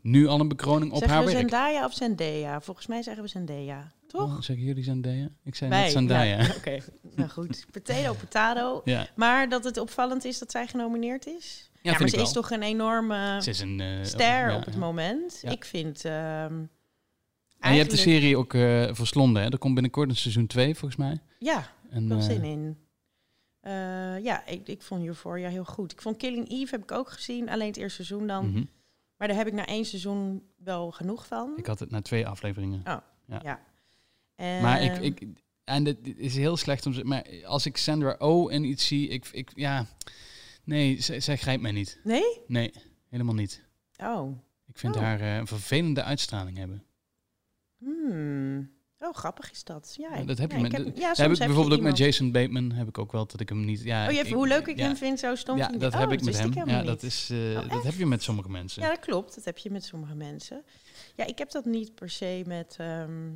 nu 0.00 0.26
al 0.26 0.40
een 0.40 0.48
bekroning 0.48 0.90
op 0.92 0.98
zeggen 0.98 1.16
haar 1.16 1.26
we 1.26 1.32
werk. 1.32 1.48
Zendaya 1.48 1.84
of 1.84 1.94
Zendaya? 1.94 2.60
Volgens 2.60 2.86
mij 2.86 3.02
zeggen 3.02 3.22
we 3.22 3.28
Zendaya, 3.28 3.92
toch? 4.10 4.22
Oh, 4.36 4.40
zeggen 4.40 4.64
jullie 4.64 4.84
Zendaya? 4.84 5.28
Ik 5.44 5.54
zei 5.54 5.70
Wij, 5.70 5.82
net 5.82 5.90
Zendaya. 5.92 6.40
ja, 6.42 6.54
Oké, 6.58 6.78
nou 7.14 7.28
goed. 7.28 7.66
Potato, 7.70 8.14
potato. 8.14 8.80
Ja, 8.84 9.06
Maar 9.16 9.48
dat 9.48 9.64
het 9.64 9.76
opvallend 9.78 10.24
is 10.24 10.38
dat 10.38 10.50
zij 10.50 10.66
genomineerd 10.66 11.26
is. 11.26 11.70
Ja, 11.82 11.92
maar 11.92 12.00
ik 12.00 12.08
ze 12.08 12.16
wel. 12.16 12.24
is 12.24 12.32
toch 12.32 12.50
een 12.50 12.62
enorme 12.62 13.38
Ze 13.42 13.50
is 13.50 13.60
een... 13.60 13.80
eh, 13.80 14.04
ster 14.04 14.50
ja, 14.50 14.56
op 14.56 14.64
het 14.64 14.74
ja. 14.74 14.80
moment. 14.80 15.38
Ja. 15.42 15.50
Ik 15.50 15.64
vind... 15.64 16.04
ehm, 16.04 16.54
En 17.58 17.72
je 17.72 17.78
hebt 17.78 17.90
de 17.90 17.96
serie 17.96 18.36
ook 18.36 18.54
eh 18.54 18.88
verslonden, 18.94 19.42
hè? 19.42 19.48
Er 19.50 19.58
komt 19.58 19.74
binnenkort 19.74 20.08
een 20.10 20.16
seizoen 20.16 20.46
2, 20.46 20.74
volgens 20.74 20.96
mij. 21.00 21.18
Ja, 21.38 21.66
En, 21.90 22.08
wel 22.08 22.18
eh, 22.18 22.24
zin 22.24 22.44
in. 22.44 22.78
Ja, 24.22 24.46
ik, 24.46 24.68
ik 24.68 24.82
vond 24.82 25.06
Euphoria 25.06 25.48
heel 25.48 25.64
goed. 25.64 25.92
Ik 25.92 26.02
vond 26.02 26.16
Killing 26.16 26.50
Eve 26.50 26.70
heb 26.74 26.82
ik 26.82 26.92
ook 26.92 27.10
gezien, 27.10 27.48
alleen 27.50 27.66
het 27.66 27.76
eerste 27.76 28.04
seizoen 28.04 28.26
dan. 28.26 28.50
mhm. 28.50 28.64
Maar 29.16 29.28
daar 29.28 29.36
heb 29.36 29.46
ik 29.46 29.52
na 29.52 29.66
één 29.66 29.84
seizoen 29.84 30.42
wel 30.56 30.90
genoeg 30.90 31.26
van. 31.26 31.52
Ik 31.56 31.66
had 31.66 31.78
het 31.78 31.90
na 31.90 32.02
twee 32.02 32.26
afleveringen. 32.26 32.82
ja. 33.26 33.60
Maar 34.40 34.82
ik, 34.82 34.98
ik 34.98 35.26
en 35.64 35.84
het 35.84 35.98
is 36.16 36.36
heel 36.36 36.56
slecht 36.56 36.86
om 36.86 36.92
te 36.92 37.04
maar 37.04 37.26
als 37.44 37.66
ik 37.66 37.76
Sandra 37.76 38.14
O 38.18 38.48
en 38.48 38.64
iets 38.64 38.86
zie, 38.86 39.08
ik, 39.08 39.28
ik 39.32 39.50
ja, 39.54 39.86
nee, 40.64 41.00
zij, 41.02 41.20
zij 41.20 41.36
grijpt 41.36 41.62
mij 41.62 41.72
niet. 41.72 42.00
Nee? 42.04 42.40
Nee, 42.46 42.72
helemaal 43.08 43.34
niet. 43.34 43.62
Oh. 44.02 44.38
Ik 44.66 44.78
vind 44.78 44.96
Oh. 44.96 45.02
haar 45.02 45.20
eh, 45.20 45.36
een 45.36 45.46
vervelende 45.46 46.02
uitstraling 46.02 46.56
hebben. 46.58 46.84
Hmm. 47.78 48.70
Oh, 48.98 49.14
grappig 49.14 49.50
is 49.50 49.64
dat. 49.64 49.94
Ja, 49.98 50.22
dat 50.22 50.38
heb 50.38 50.52
je 50.52 50.58
met- 50.58 50.72
ik 50.72 50.84
heb, 50.84 50.96
ja, 50.96 51.12
heb 51.14 51.30
ik 51.32 51.38
bijvoorbeeld 51.38 51.72
ook 51.78 51.84
met 51.86 51.96
Jason 51.96 52.32
Bateman, 52.32 52.72
heb 52.72 52.88
ik 52.88 52.98
ook 52.98 53.12
wel 53.12 53.26
dat 53.26 53.40
ik 53.40 53.48
hem 53.48 53.64
niet. 53.64 53.82
Ja, 53.82 54.04
Oh, 54.06 54.10
je 54.10 54.16
hebt, 54.16 54.30
hoe 54.30 54.48
leuk 54.48 54.66
ik 54.66 54.78
hem 54.78 54.96
vind, 54.96 55.18
zo 55.18 55.34
stom 55.34 55.56
Ja, 55.56 55.68
dat 55.68 55.94
oh, 55.94 56.00
heb 56.00 56.12
ik 56.12 56.24
met 56.24 56.38
hem. 56.38 56.68
Ja, 56.68 56.82
dat, 56.82 57.02
is, 57.02 57.30
eh, 57.30 57.38
Oh, 57.38 57.68
dat 57.68 57.82
heb 57.82 57.94
je 57.94 58.06
met 58.06 58.22
sommige 58.22 58.50
mensen. 58.50 58.82
Ja, 58.82 58.88
dat 58.88 58.98
klopt. 58.98 59.34
Dat 59.34 59.44
heb 59.44 59.58
je 59.58 59.70
met 59.70 59.84
sommige 59.84 60.14
mensen. 60.14 60.64
Ja, 61.16 61.26
ik 61.26 61.38
heb 61.38 61.50
dat 61.50 61.64
niet 61.64 61.94
per 61.94 62.10
se 62.10 62.42
met... 62.46 62.74
ehm, 62.78 63.32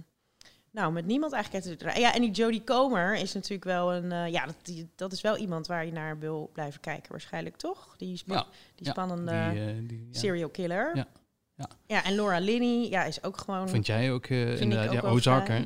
nou, 0.75 0.93
met 0.93 1.07
niemand 1.07 1.33
eigenlijk 1.33 1.83
uit. 1.83 1.97
Ja, 1.99 2.15
en 2.15 2.21
die 2.21 2.31
Jodie 2.31 2.65
Comer 2.65 3.15
is 3.15 3.33
natuurlijk 3.33 3.65
wel 3.65 3.95
een... 3.95 4.13
eh, 4.13 4.33
ja, 4.33 4.47
dat, 4.47 4.55
die, 4.63 4.89
dat 4.95 5.13
is 5.13 5.21
wel 5.21 5.37
iemand 5.37 5.67
waar 5.67 5.87
je 5.87 5.93
naar 5.93 6.19
wil 6.19 6.51
blijven 6.53 6.81
kijken 6.81 7.11
waarschijnlijk, 7.11 7.57
toch? 7.57 7.95
Die, 7.97 8.17
spa- 8.17 8.35
Ja, 8.35 8.47
die 8.75 8.87
ja, 8.87 8.91
spannende 8.91 9.51
die, 9.53 9.61
eh, 9.61 9.75
die, 9.83 10.09
serial 10.11 10.49
killer. 10.49 10.91
Ja, 10.97 11.07
ja. 11.55 11.69
ja, 11.87 12.05
en 12.05 12.15
Laura 12.15 12.39
Linney, 12.39 12.89
ja, 12.91 13.05
is 13.05 13.23
ook 13.23 13.37
gewoon... 13.37 13.69
Vind 13.69 13.87
jij 13.87 14.13
ook 14.13 14.27
ik 14.27 14.61
inderdaad, 14.61 14.89
ook 14.89 15.03
ja, 15.03 15.09
Ozark, 15.09 15.49
hè? 15.49 15.63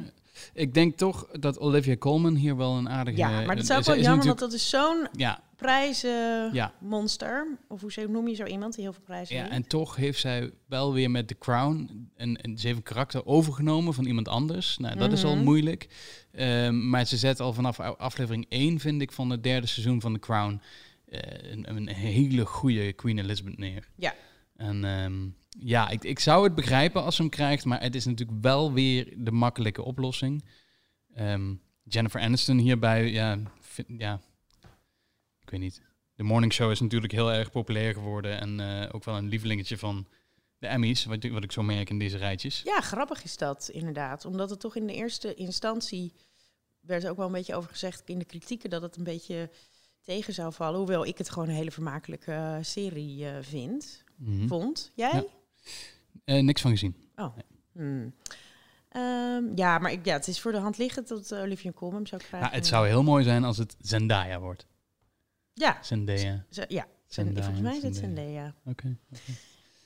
Ik 0.52 0.74
denk 0.74 0.96
toch 0.96 1.26
dat 1.32 1.58
Olivia 1.58 1.96
Colman 1.96 2.34
hier 2.34 2.56
wel 2.56 2.76
een 2.76 2.88
aardige... 2.88 3.16
ja, 3.16 3.28
maar 3.30 3.56
dat 3.56 3.64
is 3.64 3.76
ook 3.76 3.84
wel 3.84 3.98
jammer, 3.98 4.26
want 4.26 4.38
dat 4.38 4.52
is 4.52 4.68
zo'n 4.68 5.08
Ja, 5.12 5.40
prijzenmonster. 5.58 7.46
ja, 7.50 7.58
Of 7.68 7.80
hoe 7.80 7.92
ze- 7.92 8.06
noem 8.08 8.28
je 8.28 8.34
zo 8.34 8.44
iemand 8.44 8.74
die 8.74 8.82
heel 8.84 8.92
veel 8.92 9.02
prijzen 9.02 9.36
ja, 9.36 9.42
wint? 9.42 9.54
en 9.54 9.66
toch 9.66 9.96
heeft 9.96 10.20
zij 10.20 10.50
wel 10.66 10.92
weer 10.92 11.10
met 11.10 11.28
The 11.28 11.38
Crown 11.38 12.08
een, 12.16 12.38
een, 12.42 12.58
ze 12.58 12.66
heeft 12.66 12.78
een 12.78 12.84
karakter 12.84 13.26
overgenomen 13.26 13.94
van 13.94 14.04
iemand 14.04 14.28
anders. 14.28 14.78
Nou, 14.78 14.96
dat 14.96 15.12
is 15.12 15.24
al 15.24 15.34
Mhm. 15.34 15.44
moeilijk. 15.44 15.88
Ehm, 16.32 16.88
maar 16.88 17.04
ze 17.06 17.16
zet 17.16 17.40
al 17.40 17.52
vanaf 17.52 17.80
aflevering 17.80 18.46
1, 18.48 18.80
vind 18.80 19.02
ik, 19.02 19.12
van 19.12 19.30
het 19.30 19.42
derde 19.42 19.66
seizoen 19.66 20.00
van 20.00 20.12
The 20.12 20.18
Crown... 20.18 20.60
eh, 21.08 21.52
een, 21.52 21.76
een 21.76 21.88
hele 21.88 22.46
goede 22.46 22.92
Queen 22.92 23.18
Elizabeth 23.18 23.58
neer. 23.58 23.88
Ja. 23.96 24.14
En 24.56 24.84
ehm, 24.84 25.14
ja, 25.66 25.88
ik, 25.88 26.04
ik 26.04 26.18
zou 26.18 26.44
het 26.44 26.54
begrijpen 26.54 27.02
als 27.02 27.16
ze 27.16 27.22
hem 27.22 27.30
krijgt, 27.30 27.64
maar 27.64 27.80
het 27.82 27.94
is 27.94 28.04
natuurlijk 28.04 28.38
wel 28.42 28.72
weer 28.72 29.14
de 29.16 29.30
makkelijke 29.32 29.82
oplossing. 29.82 30.44
Ehm, 31.14 31.54
Jennifer 31.84 32.20
Aniston 32.20 32.58
hierbij, 32.58 33.10
ja, 33.10 33.38
vind- 33.60 33.88
ja, 33.98 34.20
ik 35.52 35.54
weet 35.60 35.60
niet. 35.60 35.82
De 36.14 36.22
Morning 36.22 36.52
Show 36.52 36.70
is 36.70 36.80
natuurlijk 36.80 37.12
heel 37.12 37.32
erg 37.32 37.50
populair 37.50 37.94
geworden 37.94 38.40
en 38.40 38.60
eh, 38.60 38.94
ook 38.94 39.04
wel 39.04 39.16
een 39.16 39.28
lievelingetje 39.28 39.78
van 39.78 40.06
de 40.58 40.66
Emmys, 40.66 41.04
wat, 41.04 41.24
ik- 41.24 41.32
wat 41.32 41.44
ik 41.44 41.52
zo 41.52 41.62
merk 41.62 41.90
in 41.90 41.98
deze 41.98 42.16
rijtjes. 42.16 42.62
Ja, 42.64 42.80
grappig 42.80 43.24
is 43.24 43.36
dat 43.36 43.68
inderdaad. 43.72 44.24
Omdat 44.24 44.50
het 44.50 44.60
toch 44.60 44.76
in 44.76 44.86
de 44.86 44.94
eerste 44.94 45.34
instantie 45.34 46.12
werd 46.80 47.04
er 47.04 47.10
ook 47.10 47.16
wel 47.16 47.26
een 47.26 47.32
beetje 47.32 47.54
over 47.54 47.70
gezegd 47.70 48.02
in 48.04 48.18
de 48.18 48.24
kritieken 48.24 48.70
dat 48.70 48.82
het 48.82 48.96
een 48.96 49.04
beetje 49.04 49.50
tegen 50.02 50.34
zou 50.34 50.52
vallen. 50.52 50.78
Hoewel 50.78 51.06
ik 51.06 51.18
het 51.18 51.30
gewoon 51.30 51.48
een 51.48 51.54
hele 51.54 51.70
vermakelijke 51.70 52.32
eh, 52.32 52.56
serie 52.60 53.26
eh, 53.28 53.36
vind. 53.40 54.04
Mhm. 54.16 54.46
Vond. 54.46 54.92
Jij? 54.94 55.26
Ja. 56.24 56.40
Niks 56.40 56.60
van 56.60 56.70
gezien. 56.70 56.94
Hmm. 57.72 58.14
Ehm, 58.88 59.44
ja, 59.54 59.78
maar 59.78 59.92
ik, 59.92 60.04
ja, 60.04 60.12
het 60.12 60.28
is 60.28 60.40
voor 60.40 60.52
de 60.52 60.58
hand 60.58 60.78
liggend 60.78 61.08
dat 61.08 61.34
Olivia 61.34 61.72
Colman 61.72 62.06
zou 62.06 62.20
krijgen. 62.22 62.40
Nou, 62.48 62.54
het 62.60 62.66
zou 62.66 62.86
heel 62.86 63.02
mooi 63.02 63.24
zijn 63.24 63.44
als 63.44 63.56
het 63.58 63.76
Zendaya 63.80 64.40
wordt. 64.40 64.66
Ja, 65.58 65.78
Zendaya. 65.82 66.44
ze- 66.50 66.64
ja. 66.68 66.86
Zendaya, 67.06 67.42
volgens 67.42 67.62
mij 67.64 67.76
is 67.76 67.82
het 67.82 67.96
Zendaya. 67.96 68.54
Oké. 68.64 68.96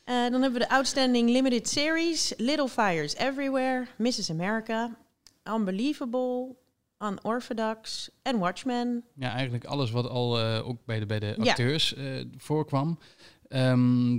Eh, 0.04 0.14
dan 0.30 0.32
hebben 0.42 0.52
we 0.52 0.58
de 0.58 0.68
Outstanding 0.68 1.30
Limited 1.30 1.68
Series, 1.68 2.34
Little 2.36 2.68
Fires 2.68 3.14
Everywhere, 3.14 3.86
Mrs. 3.98 4.30
America, 4.30 4.96
Unbelievable, 5.44 6.56
Unorthodox 6.98 8.10
en 8.22 8.38
Watchmen. 8.38 9.04
Ja, 9.14 9.32
eigenlijk 9.32 9.64
alles 9.64 9.90
wat 9.90 10.06
al 10.08 10.40
eh, 10.40 10.68
ook 10.68 10.84
bij 10.84 10.98
de, 10.98 11.06
bij 11.06 11.18
de 11.20 11.34
Ja. 11.38 11.50
acteurs 11.50 11.94
eh, 11.94 12.24
voorkwam. 12.36 12.98
Ehm, 13.48 14.14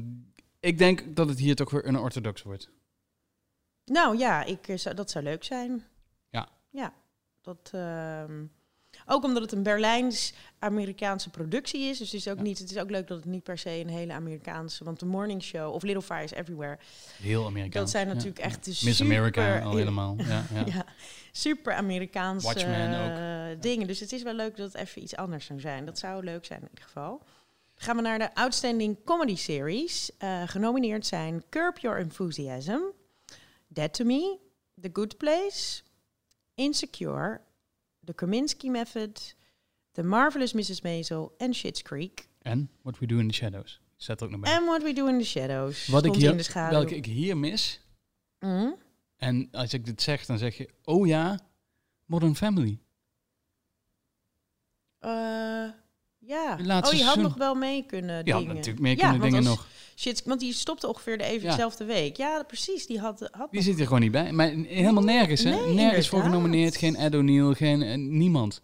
ik 0.59 0.77
denk 0.77 1.15
dat 1.15 1.27
het 1.29 1.39
hier 1.39 1.55
toch 1.55 1.69
weer 1.69 1.85
unorthodox 1.87 2.41
wordt. 2.41 2.69
Nou 3.85 4.17
ja, 4.17 4.43
ik, 4.43 4.59
zou, 4.75 4.95
dat 4.95 5.11
zou 5.11 5.23
leuk 5.23 5.43
zijn. 5.43 5.83
Ja. 6.29 6.47
Ja, 6.69 6.93
dat... 7.41 7.69
ehm, 7.73 8.45
ook 9.05 9.23
omdat 9.23 9.41
het 9.41 9.51
een 9.51 9.63
Berlijns-Amerikaanse 9.63 11.29
productie 11.29 11.81
is. 11.81 11.97
Dus 11.97 12.11
het 12.11 12.19
is, 12.19 12.27
ook 12.27 12.37
Ja. 12.37 12.43
niet, 12.43 12.59
het 12.59 12.71
is 12.71 12.77
ook 12.77 12.89
leuk 12.89 13.07
dat 13.07 13.17
het 13.17 13.25
niet 13.25 13.43
per 13.43 13.57
se 13.57 13.69
een 13.69 13.89
hele 13.89 14.13
Amerikaanse... 14.13 14.83
Want 14.83 14.99
The 14.99 15.05
Morning 15.05 15.43
Show 15.43 15.73
of 15.73 15.83
Little 15.83 16.01
Fires 16.01 16.31
Everywhere... 16.31 16.77
Heel 17.21 17.45
Amerikaans. 17.45 17.73
dat 17.73 17.89
zijn 17.89 18.07
ja. 18.07 18.13
natuurlijk 18.13 18.39
echt 18.39 18.65
de 18.65 18.69
Miss 18.69 18.97
super... 18.97 19.15
America 19.15 19.59
al 19.59 19.75
helemaal. 19.75 20.15
Ja, 20.27 20.45
ja. 20.53 20.63
Ja, 20.65 20.85
super 21.31 21.73
Amerikaanse 21.73 22.47
Watchmen 22.47 22.93
eh, 22.93 23.61
dingen. 23.61 23.87
Dus 23.87 23.99
het 23.99 24.11
is 24.11 24.23
wel 24.23 24.33
leuk 24.33 24.57
dat 24.57 24.73
het 24.73 24.81
even 24.81 25.01
iets 25.01 25.15
anders 25.15 25.45
zou 25.45 25.59
zijn. 25.59 25.85
Dat 25.85 25.99
zou 25.99 26.23
leuk 26.23 26.45
zijn 26.45 26.61
in 26.61 26.67
ieder 26.69 26.83
geval. 26.83 27.21
Gaan 27.75 27.95
we 27.95 28.01
naar 28.01 28.19
de 28.19 28.35
Outstanding 28.35 28.97
Comedy 29.05 29.35
Series. 29.35 30.11
Eh, 30.17 30.41
genomineerd 30.45 31.05
zijn 31.05 31.43
Curb 31.49 31.77
Your 31.77 31.99
Enthusiasm, 31.99 32.79
Dead 33.67 33.93
to 33.93 34.05
Me, 34.05 34.37
The 34.81 34.89
Good 34.93 35.17
Place, 35.17 35.81
Insecure, 36.55 37.41
The 38.05 38.13
Kominsky 38.13 38.69
Method, 38.69 39.35
The 39.91 40.03
Marvelous 40.03 40.53
Mrs. 40.53 40.81
Maisel 40.81 41.33
en 41.37 41.53
Schitt's 41.53 41.81
Creek. 41.81 42.27
En 42.41 42.69
What 42.81 42.99
We 42.99 43.05
Do 43.05 43.17
in 43.17 43.27
the 43.27 43.33
Shadows. 43.33 43.81
Er 43.97 44.23
ook 44.23 44.29
nog 44.29 44.39
bij. 44.39 44.57
And 44.57 44.65
What 44.65 44.83
We 44.83 44.93
Do 44.93 45.07
in 45.07 45.19
the 45.19 45.25
Shadows. 45.25 45.87
Wat 45.87 46.05
ik 46.05 46.13
hier, 46.13 46.31
in 46.31 46.37
de 46.37 46.43
schaduw. 46.43 46.71
welke 46.71 46.95
ik 46.95 47.05
hier 47.05 47.37
mis. 47.37 47.81
Mhm. 48.39 48.71
En 49.17 49.47
als 49.51 49.73
ik 49.73 49.85
dit 49.85 50.01
zeg, 50.01 50.25
dan 50.25 50.37
zeg 50.37 50.57
je, 50.57 50.69
oh 50.83 51.07
ja, 51.07 51.39
Modern 52.05 52.35
Family. 52.35 52.79
Eh, 54.99 55.69
ja. 56.25 56.57
Het 56.57 56.85
Oh, 56.87 56.93
je 56.93 57.03
had 57.03 57.15
nog 57.17 57.35
wel 57.37 57.55
mee 57.55 57.85
kunnen 57.85 58.15
Ja, 58.25 58.37
dingen. 58.37 58.55
natuurlijk 58.55 58.79
meer 58.79 58.91
Ja, 58.97 58.99
kunnen 58.99 59.19
want 59.19 59.31
dingen 59.31 59.47
als- 59.49 59.57
nog. 59.57 59.67
Shit, 59.95 60.23
want 60.25 60.39
die 60.39 60.53
stopte 60.53 60.87
ongeveer 60.87 61.17
de 61.17 61.23
even 61.23 61.43
Ja. 61.43 61.49
dezelfde 61.49 61.85
week. 61.85 62.17
Ja, 62.17 62.43
precies. 62.43 62.87
Die 62.87 62.99
had, 62.99 63.19
had 63.19 63.31
Die 63.51 63.59
nog- 63.59 63.63
zit 63.63 63.79
er 63.79 63.85
gewoon 63.85 64.01
niet 64.01 64.11
bij. 64.11 64.31
Maar 64.31 64.47
helemaal 64.49 65.03
nergens, 65.03 65.43
hè? 65.43 65.49
Nee, 65.49 65.73
nergens 65.73 66.07
voor 66.09 66.17
inderdaad. 66.17 66.41
genomineerd. 66.41 66.77
Geen 66.77 66.95
Ed 66.95 67.15
O'Neill, 67.15 67.53
geen 67.53 67.81
eh, 67.81 67.97
niemand. 67.97 68.61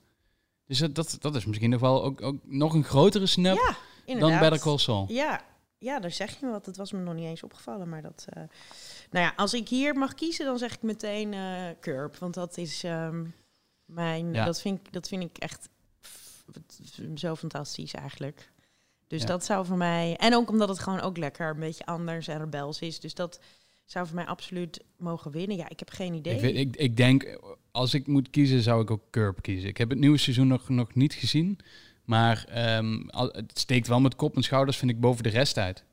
Dus 0.66 0.78
dat, 0.78 0.96
dat, 0.96 1.18
dat 1.20 1.36
is 1.36 1.46
misschien 1.46 1.70
nog 1.70 1.80
wel 1.82 2.04
ook, 2.04 2.22
ook 2.22 2.36
nog 2.44 2.74
een 2.74 2.84
grotere 2.84 3.26
snap 3.26 3.56
Ja, 3.56 3.66
dan 3.66 3.76
inderdaad. 4.06 4.40
Better 4.40 4.60
Call 4.60 4.78
Saul. 4.78 5.06
Ja, 5.10 5.42
ja, 5.78 6.00
daar 6.00 6.12
zeg 6.12 6.40
je 6.40 6.46
me 6.46 6.52
wat. 6.52 6.66
Dat 6.66 6.78
was 6.78 6.92
me 6.92 7.00
nog 7.00 7.14
niet 7.14 7.26
eens 7.26 7.44
opgevallen. 7.44 7.90
Maar 7.90 8.02
dat. 8.02 8.26
eh, 8.30 8.44
nou 9.12 9.26
ja, 9.26 9.34
als 9.36 9.54
ik 9.54 9.70
hier 9.70 9.96
mag 9.96 10.14
kiezen, 10.14 10.46
dan 10.46 10.58
zeg 10.58 10.74
ik 10.74 10.82
meteen 10.82 11.34
eh 11.34 11.64
Curb. 11.82 12.18
Want 12.18 12.34
dat 12.34 12.58
is 12.58 12.84
ehm, 12.84 13.24
mijn. 13.86 14.34
Ja. 14.34 14.46
Dat, 14.46 14.62
vind 14.62 14.80
ik, 14.80 14.94
dat 14.94 15.08
vind 15.08 15.24
ik 15.24 15.38
echt 15.38 15.70
zo 17.16 17.36
fantastisch 17.36 17.94
eigenlijk. 17.94 18.52
Dus 19.08 19.22
Ja. 19.22 19.28
dat 19.28 19.46
zou 19.46 19.66
voor 19.66 19.78
mij. 19.78 20.16
En 20.18 20.36
ook 20.36 20.50
omdat 20.50 20.70
het 20.70 20.80
gewoon 20.80 21.00
ook 21.02 21.18
lekker 21.18 21.50
een 21.50 21.60
beetje 21.60 21.86
anders 21.86 22.28
en 22.28 22.38
rebels 22.40 22.80
is. 22.80 23.00
Dus 23.00 23.14
dat 23.14 23.40
zou 23.86 24.06
voor 24.06 24.16
mij 24.16 24.26
absoluut 24.26 24.84
mogen 24.98 25.32
winnen. 25.32 25.58
Ja, 25.58 25.70
ik 25.70 25.80
heb 25.80 25.90
geen 25.90 26.14
idee. 26.14 26.36
Ik, 26.36 26.42
weet- 26.42 26.56
ik, 26.58 26.76
ik 26.76 26.98
denk, 26.98 27.40
als 27.72 27.94
ik 27.94 28.08
moet 28.08 28.30
kiezen, 28.30 28.62
zou 28.62 28.82
ik 28.82 28.92
ook 28.92 29.04
Curb 29.12 29.42
kiezen. 29.42 29.70
Ik 29.70 29.78
heb 29.78 29.90
het 29.90 30.00
nieuwe 30.00 30.18
seizoen 30.18 30.48
nog, 30.48 30.70
nog 30.70 30.96
niet 30.96 31.14
gezien. 31.14 31.60
Maar 32.04 32.46
ehm, 32.48 33.08
al, 33.08 33.28
het 33.28 33.60
steekt 33.60 33.88
wel 33.88 34.00
met 34.00 34.16
kop 34.16 34.36
en 34.36 34.44
schouders, 34.44 34.78
vind 34.78 34.92
ik, 34.92 35.00
boven 35.00 35.24
de 35.24 35.30
rest 35.30 35.58
uit. 35.58 35.84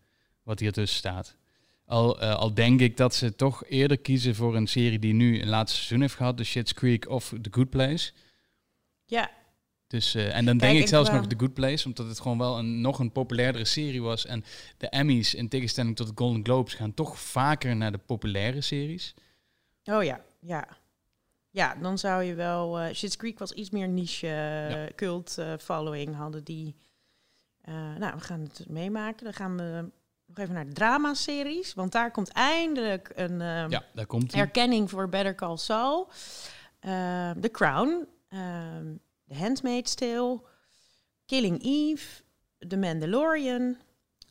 Wat 0.43 0.59
hier 0.61 0.73
tussen 0.73 0.99
staat. 0.99 1.37
Al, 1.85 2.21
eh, 2.21 2.35
al 2.35 2.55
denk 2.55 2.81
ik 2.81 2.97
dat 2.97 3.15
ze 3.15 3.37
toch 3.37 3.65
eerder 3.69 3.99
kiezen 3.99 4.35
voor 4.35 4.57
een 4.57 4.67
serie 4.67 4.99
die 4.99 5.13
nu 5.15 5.41
een 5.41 5.49
laatste 5.49 5.77
seizoen 5.77 6.01
heeft 6.01 6.15
gehad. 6.15 6.37
The 6.37 6.45
Shit's 6.45 6.75
Creek 6.75 7.09
of 7.09 7.33
The 7.43 7.49
Good 7.51 7.71
Place. 7.71 8.13
Ja, 9.05 9.31
Dus, 9.87 10.15
eh, 10.15 10.37
en 10.37 10.45
dan 10.45 10.59
Kijk, 10.59 10.71
denk 10.71 10.83
ik 10.83 10.89
zelfs 10.89 11.11
nog 11.11 11.27
The 11.27 11.39
Good 11.39 11.55
Place, 11.55 11.87
omdat 11.87 12.07
het 12.07 12.21
gewoon 12.21 12.39
wel 12.39 12.59
een, 12.59 12.81
nog 12.81 12.99
een 12.99 13.13
populairdere 13.13 13.65
serie 13.65 14.03
was. 14.03 14.27
En 14.27 14.45
de 14.77 14.89
Emmys, 14.89 15.35
in 15.35 15.49
tegenstelling 15.49 15.97
tot 15.97 16.07
de 16.07 16.13
Golden 16.15 16.45
Globes, 16.45 16.75
gaan 16.75 16.95
toch 16.95 17.21
vaker 17.21 17.77
naar 17.77 17.93
de 17.93 17.99
populaire 17.99 18.61
series. 18.61 19.15
Oh 19.85 20.05
ja, 20.05 20.21
ja. 20.41 20.69
Ja, 21.51 21.75
dan 21.75 21.99
zou 21.99 22.23
je 22.23 22.35
wel... 22.35 22.95
Schitt's 22.95 23.17
Creek 23.17 23.39
was 23.39 23.53
iets 23.53 23.71
meer 23.71 23.89
niche 23.89 24.27
Ja. 24.27 24.89
cult 24.95 25.39
eh, 25.39 25.53
following 25.59 26.15
hadden 26.15 26.45
die... 26.45 26.75
nou, 27.99 28.15
we 28.15 28.21
gaan 28.21 28.41
het 28.41 28.65
meemaken. 28.69 29.25
Dan 29.25 29.35
gaan 29.35 29.57
we 29.57 29.91
nog 30.27 30.39
even 30.39 30.55
naar 30.55 30.67
de 30.67 30.73
drama-series. 30.73 31.75
Want 31.75 31.93
daar 31.93 32.11
komt 32.11 32.29
eindelijk 32.29 33.13
een 33.15 33.41
ehm, 33.41 33.71
Ja, 33.71 33.85
daar 33.95 34.07
komt 34.07 34.33
erkenning 34.35 34.91
voor 34.91 35.09
Better 35.09 35.35
Call 35.35 35.57
Saul. 35.57 36.09
Eh, 36.81 37.31
The 37.31 37.51
Crown. 37.51 38.07
ehm, 38.29 38.95
The 39.29 39.35
Handmaid's 39.35 39.95
Tale. 39.95 40.41
Killing 41.27 41.63
Eve. 41.63 42.23
The 42.69 42.77
Mandalorian. 42.77 43.77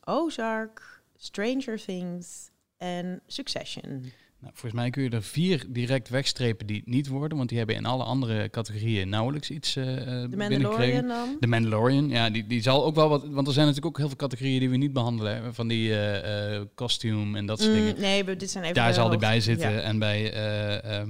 Ozark. 0.03 1.01
Stranger 1.17 1.77
Things. 1.85 2.49
En 2.77 3.21
Succession. 3.27 4.11
Nou, 4.39 4.57
volgens 4.57 4.81
mij 4.81 4.89
kun 4.89 5.03
je 5.03 5.09
er 5.09 5.23
vier 5.23 5.65
direct 5.69 6.09
wegstrepen 6.09 6.65
die 6.67 6.75
het 6.77 6.85
niet 6.85 7.07
worden, 7.07 7.37
want 7.37 7.49
die 7.49 7.57
hebben 7.57 7.75
in 7.75 7.85
alle 7.85 8.03
andere 8.03 8.49
categorieën 8.49 9.09
nauwelijks 9.09 9.49
iets 9.49 9.73
The 9.73 10.27
binnengekregen. 10.29 10.67
Mandalorian 10.67 11.07
dan. 11.07 11.37
De 11.39 11.47
Mandalorian, 11.47 12.09
ja, 12.09 12.29
die, 12.29 12.47
die 12.47 12.61
zal 12.61 12.85
ook 12.85 12.95
wel 12.95 13.09
wat... 13.09 13.27
Want 13.27 13.47
er 13.47 13.53
zijn 13.53 13.65
natuurlijk 13.65 13.93
ook 13.93 13.97
heel 13.97 14.07
veel 14.07 14.17
categorieën 14.27 14.59
die 14.59 14.69
we 14.69 14.77
niet 14.77 14.93
behandelen. 14.93 15.43
Hè, 15.43 15.53
van 15.53 15.67
die 15.67 15.99
eh 15.99 16.61
costume 16.75 17.37
en 17.37 17.45
dat 17.45 17.59
soort 17.59 17.71
Mm, 17.71 17.77
dingen. 17.77 17.99
nee, 18.01 18.23
dit 18.35 18.51
zijn 18.51 18.63
even 18.63 18.75
Daar 18.75 18.87
de 18.87 18.93
zal 18.93 19.09
die 19.09 19.19
bij 19.19 19.39
zitten. 19.39 19.71
Ja. 19.71 19.79
En 19.79 19.99
bij 19.99 20.31
eh, 20.33 21.01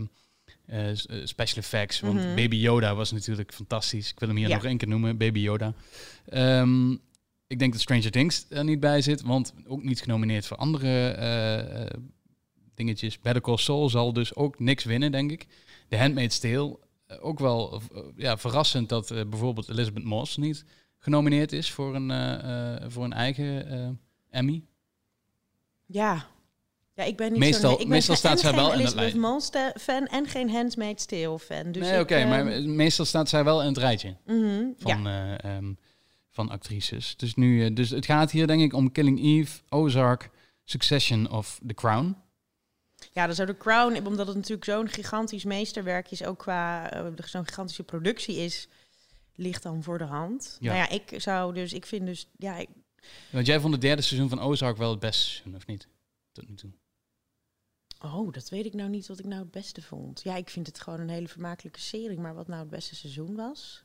eh, 0.67 0.89
eh, 0.89 0.95
special 1.23 1.58
effects. 1.63 1.99
Want 1.99 2.13
Mhm. 2.19 2.36
Baby 2.36 2.56
Yoda 2.56 2.95
was 2.95 3.12
natuurlijk 3.12 3.54
fantastisch. 3.54 4.12
Ik 4.12 4.19
wil 4.19 4.28
hem 4.28 4.38
hier 4.38 4.47
Ja. 4.47 4.56
nog 4.56 4.65
één 4.65 4.78
keer 4.78 4.88
noemen. 4.88 5.17
Baby 5.17 5.39
Yoda. 5.39 5.73
Ehm, 6.25 6.91
ik 7.47 7.60
denk 7.60 7.71
dat 7.71 7.82
Stranger 7.82 8.12
Things 8.12 8.45
er 8.49 8.63
niet 8.63 8.80
bij 8.80 9.01
zit. 9.01 9.21
Want 9.21 9.54
ook 9.67 9.84
niet 9.84 10.01
genomineerd 10.01 10.45
voor 10.47 10.58
andere 10.58 11.08
eh, 11.10 11.99
dingetjes. 12.75 13.19
Better 13.19 13.41
Call 13.41 13.58
Saul 13.58 13.89
zal 13.89 14.13
dus 14.13 14.36
ook 14.36 14.60
niks 14.60 14.84
winnen, 14.84 15.12
denk 15.12 15.32
ik. 15.32 15.47
The 15.89 15.97
Handmaid's 15.97 16.39
Tale. 16.39 16.80
ook 17.19 17.39
wel 17.39 17.82
ja, 18.15 18.38
verrassend 18.38 18.89
dat 18.89 19.08
bijvoorbeeld 19.08 19.69
Elizabeth 19.69 20.04
Moss 20.04 20.38
niet 20.38 20.65
genomineerd 20.99 21.51
is 21.51 21.71
voor 21.71 21.95
een, 21.95 22.12
voor 22.91 23.04
een 23.04 23.13
eigen 23.13 23.99
Emmy. 24.30 24.63
Ja. 25.86 26.28
Ja, 26.95 27.03
ik 27.03 27.15
ben 27.17 27.31
niet 27.31 27.39
Meestal- 27.39 27.62
zo'n... 27.62 27.71
Ik 27.71 27.77
ben 27.77 27.88
meestal 27.88 28.15
geen- 28.15 28.23
staat 28.23 28.39
zij 28.39 28.51
wel 28.53 28.63
in 28.63 28.69
dat 28.71 28.79
Elizabeth 28.79 29.01
lijst. 29.03 29.17
Moss 29.17 29.49
te- 29.49 29.75
fan 29.79 30.05
en 30.08 30.27
geen 30.27 30.49
Handmaid's 30.49 31.05
Tale 31.05 31.39
fan. 31.39 31.71
Dus 31.71 31.81
nee, 31.89 31.99
oké, 31.99 32.15
ehm, 32.15 32.29
maar 32.29 32.62
meestal 32.62 33.05
staat 33.05 33.29
zij 33.29 33.43
wel 33.43 33.62
in 33.62 33.67
het 33.67 33.77
rijtje. 33.77 34.15
mhm, 34.25 34.63
van, 34.77 35.08
eh, 35.08 35.43
ehm, 35.43 35.73
van 36.29 36.49
actrices. 36.49 37.15
Dus, 37.15 37.36
nu, 37.36 37.65
eh, 37.65 37.75
dus 37.75 37.89
het 37.89 38.05
gaat 38.05 38.31
hier 38.31 38.47
denk 38.47 38.62
ik 38.62 38.73
om 38.73 38.91
Killing 38.91 39.19
Eve, 39.23 39.62
Ozark, 39.69 40.29
Succession 40.63 41.31
of 41.31 41.60
The 41.67 41.73
Crown. 41.73 42.15
Ja, 43.12 43.25
dan 43.25 43.36
zou 43.36 43.47
de 43.47 43.58
Crown, 43.58 44.05
omdat 44.08 44.27
het 44.27 44.36
natuurlijk 44.36 44.65
zo'n 44.65 44.89
gigantisch 44.89 45.43
meesterwerk 45.43 46.12
is, 46.12 46.23
ook 46.23 46.39
qua 46.39 46.91
eh, 46.91 47.05
zo'n 47.25 47.45
gigantische 47.45 47.84
productie 47.84 48.36
is, 48.36 48.67
ligt 49.36 49.63
dan 49.63 49.84
voor 49.84 49.97
de 49.97 50.03
hand. 50.03 50.58
Ja. 50.60 50.73
Nou 50.73 50.77
ja, 50.77 50.89
ik 50.89 51.21
zou 51.21 51.53
dus, 51.53 51.73
ik 51.73 51.86
vind 51.86 52.05
dus, 52.05 52.29
ja, 52.38 52.58
ik, 52.58 52.67
Want 53.29 53.45
jij 53.47 53.60
vond 53.60 53.73
het 53.73 53.81
derde 53.81 54.01
seizoen 54.01 54.29
van 54.29 54.39
Ozark 54.39 54.77
wel 54.77 54.89
het 54.89 54.99
beste 54.99 55.23
seizoen, 55.23 55.55
of 55.55 55.67
niet? 55.67 55.88
Tot 56.31 56.49
nu 56.49 56.55
toe. 56.55 56.71
Oh, 58.13 58.32
dat 58.34 58.50
weet 58.50 58.65
ik 58.65 58.74
nou 58.74 58.89
niet 58.89 59.08
wat 59.08 59.20
ik 59.20 59.26
nou 59.26 59.41
het 59.41 59.52
beste 59.52 59.82
vond. 59.82 60.22
Ja, 60.24 60.36
ik 60.36 60.50
vind 60.50 60.68
het 60.68 60.82
gewoon 60.82 61.00
een 61.00 61.10
hele 61.10 61.28
vermakelijke 61.28 61.80
serie, 61.80 62.20
maar 62.20 62.34
wat 62.36 62.48
nou 62.48 62.60
het 62.60 62.70
beste 62.70 62.96
seizoen 62.96 63.36
was, 63.36 63.84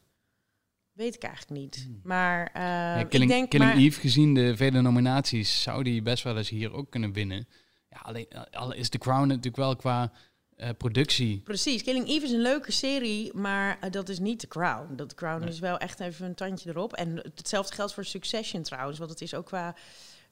weet 0.93 1.15
ik 1.15 1.23
eigenlijk 1.23 1.61
niet. 1.61 1.83
Hmm. 1.87 2.01
Maar 2.03 2.47
eh, 2.47 2.63
Ja, 2.63 2.97
ik 2.97 3.09
Killing, 3.09 3.31
denk, 3.31 3.51
Killing 3.51 3.71
maar, 3.71 3.79
Eve, 3.79 4.01
gezien 4.01 4.35
de 4.35 4.57
vele 4.57 4.81
nominaties, 4.81 5.63
zou 5.63 5.83
die 5.83 6.03
best 6.03 6.23
wel 6.25 6.37
eens 6.37 6.49
hier 6.49 6.73
ook 6.73 6.91
kunnen 6.91 7.13
winnen. 7.13 7.49
Ja, 7.89 7.99
alleen 8.03 8.27
al 8.51 8.73
is 8.73 8.89
The 8.89 8.99
Crown 8.99 9.27
natuurlijk 9.27 9.57
wel 9.57 9.77
qua 9.77 10.13
eh, 10.57 10.69
productie. 10.79 11.41
Precies, 11.45 11.83
Killing 11.83 12.09
Eve 12.09 12.25
is 12.25 12.31
een 12.33 12.41
leuke 12.41 12.73
serie, 12.73 13.35
maar 13.35 13.79
eh, 13.81 13.91
dat 13.91 14.09
is 14.09 14.19
niet 14.19 14.39
The 14.39 14.49
Crown. 14.49 14.95
Dat 14.97 15.09
The 15.09 15.15
Crown 15.15 15.41
Nee. 15.41 15.49
is 15.49 15.59
wel 15.59 15.79
echt 15.79 16.01
even 16.01 16.27
een 16.27 16.35
tandje 16.35 16.71
erop. 16.71 16.93
En 16.93 17.17
hetzelfde 17.35 17.75
geldt 17.75 17.95
voor 17.95 18.05
Succession 18.05 18.63
trouwens, 18.63 18.99
want 18.99 19.11
het 19.11 19.21
is 19.21 19.35
ook 19.35 19.47
qua... 19.47 19.75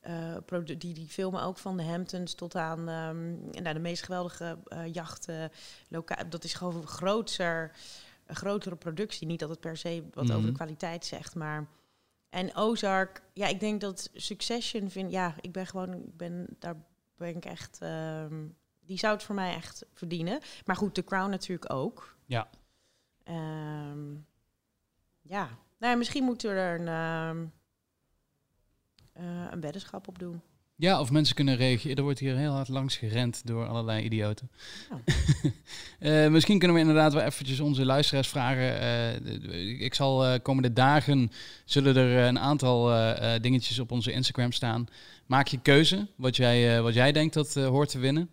eh, 0.00 0.37
die, 0.64 0.76
die 0.76 1.08
filmen 1.08 1.42
ook 1.42 1.58
van 1.58 1.76
de 1.76 1.82
Hamptons 1.82 2.34
tot 2.34 2.54
aan 2.56 2.88
ehm, 2.88 3.40
nou, 3.62 3.74
de 3.74 3.80
meest 3.80 4.02
geweldige 4.02 4.58
eh, 4.66 4.92
jachten. 4.92 5.50
Dat 6.28 6.44
is 6.44 6.54
gewoon 6.54 6.76
een 6.76 6.87
groter, 6.87 7.72
een 8.26 8.37
grotere 8.37 8.76
productie. 8.76 9.26
Niet 9.26 9.40
dat 9.40 9.48
het 9.48 9.61
per 9.61 9.76
se 9.76 10.04
wat 10.14 10.24
Mhm. 10.24 10.34
over 10.37 10.46
de 10.48 10.54
kwaliteit 10.56 11.04
zegt, 11.04 11.34
maar... 11.34 11.66
En 12.28 12.54
Ozark, 12.56 13.22
ja, 13.32 13.46
ik 13.46 13.61
denk 13.61 13.80
dat 13.80 14.11
Succession 14.14 14.90
vind... 14.90 15.11
Ja, 15.11 15.34
ik 15.40 15.52
ben 15.52 15.66
gewoon... 15.66 15.92
Ik 15.94 16.16
ben, 16.16 16.46
daar 16.58 16.76
ben 17.16 17.37
ik 17.37 17.44
echt... 17.44 17.78
ehm, 17.80 18.46
die 18.84 18.98
zou 18.98 19.14
het 19.14 19.22
voor 19.22 19.34
mij 19.34 19.54
echt 19.54 19.87
verdienen. 19.94 20.40
Maar 20.64 20.76
goed, 20.76 20.94
The 20.94 21.04
Crown 21.04 21.30
natuurlijk 21.30 21.72
ook. 21.72 22.16
Ja. 22.26 22.48
Ehm, 23.24 24.12
ja. 25.20 25.48
Nou, 25.78 25.92
ja, 25.92 25.94
misschien 25.96 26.24
moeten 26.24 26.50
we 26.50 26.56
er 26.56 26.80
een, 26.80 27.52
een 29.50 29.61
weddenschap 29.61 30.09
op 30.09 30.18
doen. 30.18 30.40
Ja, 30.81 31.00
of 31.00 31.11
mensen 31.11 31.35
kunnen 31.35 31.57
reageren. 31.57 31.96
Er 31.96 32.02
wordt 32.02 32.18
hier 32.18 32.37
heel 32.37 32.52
hard 32.52 32.68
langs 32.68 32.96
gerend 32.96 33.46
door 33.46 33.66
allerlei 33.66 34.04
idioten. 34.04 34.50
Eh, 35.98 36.28
misschien 36.28 36.59
kunnen 36.59 36.76
we 36.76 36.83
inderdaad 36.83 37.12
wel 37.12 37.22
eventjes 37.22 37.61
onze 37.61 37.85
luisteraars 37.85 38.28
vragen. 38.28 38.81
Eh, 38.81 39.81
ik 39.81 39.94
zal 39.94 40.26
eh, 40.26 40.38
komende 40.42 40.72
dagen 40.72 41.31
zullen 41.64 41.96
er 41.96 42.18
eh, 42.18 42.26
een 42.26 42.38
aantal 42.38 42.92
eh, 42.92 43.35
eh, 43.35 43.42
dingetjes 43.42 43.78
op 43.78 43.90
onze 43.90 44.12
Instagram 44.12 44.52
staan. 44.52 44.87
Maak 45.26 45.46
je 45.48 45.61
keuze 45.61 46.07
wat 46.16 46.37
jij, 46.37 46.76
eh, 46.76 46.83
wat 46.83 46.94
jij 46.94 47.12
denkt 47.12 47.35
dat 47.35 47.57
eh, 47.57 47.66
hoort 47.66 47.88
te 47.90 47.98
winnen. 47.98 48.31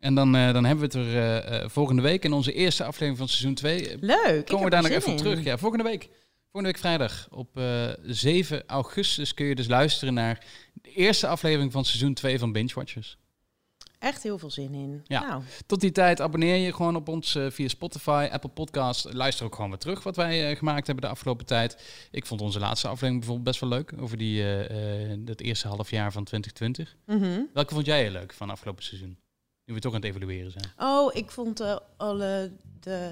En 0.00 0.14
dan, 0.14 0.36
eh, 0.36 0.52
dan 0.52 0.64
hebben 0.64 0.90
we 0.90 0.98
het 0.98 1.06
er 1.06 1.16
eh, 1.16 1.62
eh, 1.62 1.68
volgende 1.68 2.02
week 2.02 2.24
in 2.24 2.32
onze 2.32 2.52
eerste 2.52 2.84
aflevering 2.84 3.18
van 3.18 3.28
seizoen 3.28 3.54
2. 3.54 3.96
Leuk. 4.00 4.46
Komen 4.46 4.64
we 4.64 4.70
daar 4.70 4.82
nog 4.82 4.90
even 4.90 5.12
op 5.12 5.18
terug. 5.18 5.44
Ja, 5.44 5.58
volgende 5.58 5.84
week. 5.84 6.08
Volgende 6.52 6.72
week 6.72 6.82
vrijdag 6.82 7.28
op 7.30 7.56
eh, 7.56 7.88
7 8.02 8.62
augustus 8.66 9.34
kun 9.34 9.46
je 9.46 9.54
dus 9.54 9.68
luisteren 9.68 10.14
naar 10.14 10.46
de 10.72 10.90
eerste 10.92 11.26
aflevering 11.26 11.72
van 11.72 11.84
seizoen 11.84 12.14
2 12.14 12.38
van 12.38 12.52
Binge 12.52 12.74
Watchers. 12.74 13.18
Echt 13.98 14.22
heel 14.22 14.38
veel 14.38 14.50
zin 14.50 14.74
in. 14.74 15.00
Ja. 15.04 15.26
Nou, 15.26 15.42
Tot 15.66 15.80
die 15.80 15.92
tijd 15.92 16.20
abonneer 16.20 16.56
je 16.56 16.72
gewoon 16.74 16.96
op 16.96 17.08
ons 17.08 17.34
eh, 17.34 17.50
via 17.50 17.68
Spotify, 17.68 18.28
Apple 18.32 18.50
Podcast. 18.50 19.12
Luister 19.12 19.46
ook 19.46 19.54
gewoon 19.54 19.70
weer 19.70 19.78
terug 19.78 20.02
wat 20.02 20.16
wij 20.16 20.50
eh, 20.50 20.56
gemaakt 20.56 20.86
hebben 20.86 21.04
de 21.04 21.10
afgelopen 21.10 21.46
tijd. 21.46 21.82
Ik 22.10 22.26
vond 22.26 22.40
onze 22.40 22.58
laatste 22.58 22.86
aflevering 22.86 23.18
bijvoorbeeld 23.18 23.48
best 23.48 23.60
wel 23.60 23.70
leuk. 23.70 23.92
Over 23.98 24.16
die, 24.16 24.44
dat 25.24 25.40
eerste 25.40 25.68
half 25.68 25.90
jaar 25.90 26.12
van 26.12 26.24
2020. 26.24 26.96
mhm. 27.06 27.40
Welke 27.52 27.74
vond 27.74 27.86
jij 27.86 28.02
heel 28.02 28.10
leuk 28.10 28.32
van 28.32 28.50
afgelopen 28.50 28.84
seizoen? 28.84 29.18
Nu 29.64 29.74
we 29.74 29.80
toch 29.80 29.94
aan 29.94 30.00
het 30.00 30.10
evalueren 30.10 30.52
zijn. 30.52 30.72
Oh, 30.76 31.14
ik 31.14 31.30
vond 31.30 31.80
alle 31.96 32.52
de 32.80 33.10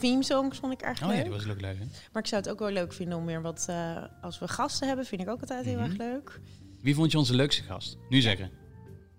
theme 0.00 0.22
songs 0.24 0.58
vond 0.58 0.72
ik 0.72 0.80
erg 0.80 1.02
Oh 1.02 1.08
leuk. 1.08 1.16
ja, 1.16 1.22
die 1.22 1.32
was 1.32 1.48
ook 1.48 1.60
leuk 1.60 1.78
hè? 1.78 1.84
Maar 2.12 2.22
ik 2.22 2.28
zou 2.28 2.42
het 2.42 2.50
ook 2.50 2.58
wel 2.58 2.70
leuk 2.70 2.92
vinden 2.92 3.18
om 3.18 3.26
weer 3.26 3.42
wat... 3.42 3.66
eh, 3.68 4.04
als 4.22 4.38
we 4.38 4.48
gasten 4.48 4.86
hebben, 4.88 5.04
vind 5.06 5.20
ik 5.20 5.28
ook 5.28 5.40
altijd 5.40 5.64
heel 5.64 5.78
Mhm. 5.78 5.84
erg 5.84 5.96
leuk. 5.96 6.40
Wie 6.80 6.94
vond 6.94 7.12
je 7.12 7.18
onze 7.18 7.34
leukste 7.34 7.62
gast? 7.62 7.98
Nu 8.08 8.20
zeggen. 8.20 8.50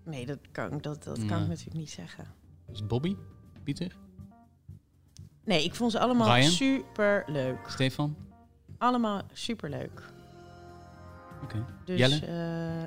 Nee, 0.04 0.26
dat 0.26 0.38
kan, 0.52 0.70
dat, 0.80 1.04
dat 1.04 1.24
kan 1.26 1.42
ik 1.42 1.48
natuurlijk 1.48 1.76
niet 1.76 1.90
zeggen. 1.90 2.24
Was 2.66 2.78
het 2.78 2.88
Bobby? 2.88 3.16
Pieter? 3.64 3.96
Nee, 5.44 5.64
ik 5.64 5.74
vond 5.74 5.90
ze 5.92 5.98
allemaal 5.98 6.34
Ryan? 6.36 6.50
super 6.50 7.24
leuk. 7.26 7.58
Stefan? 7.68 8.16
Allemaal 8.78 9.22
super 9.32 9.70
leuk. 9.70 10.02
Dus, 11.84 11.98
Jelle? 11.98 12.20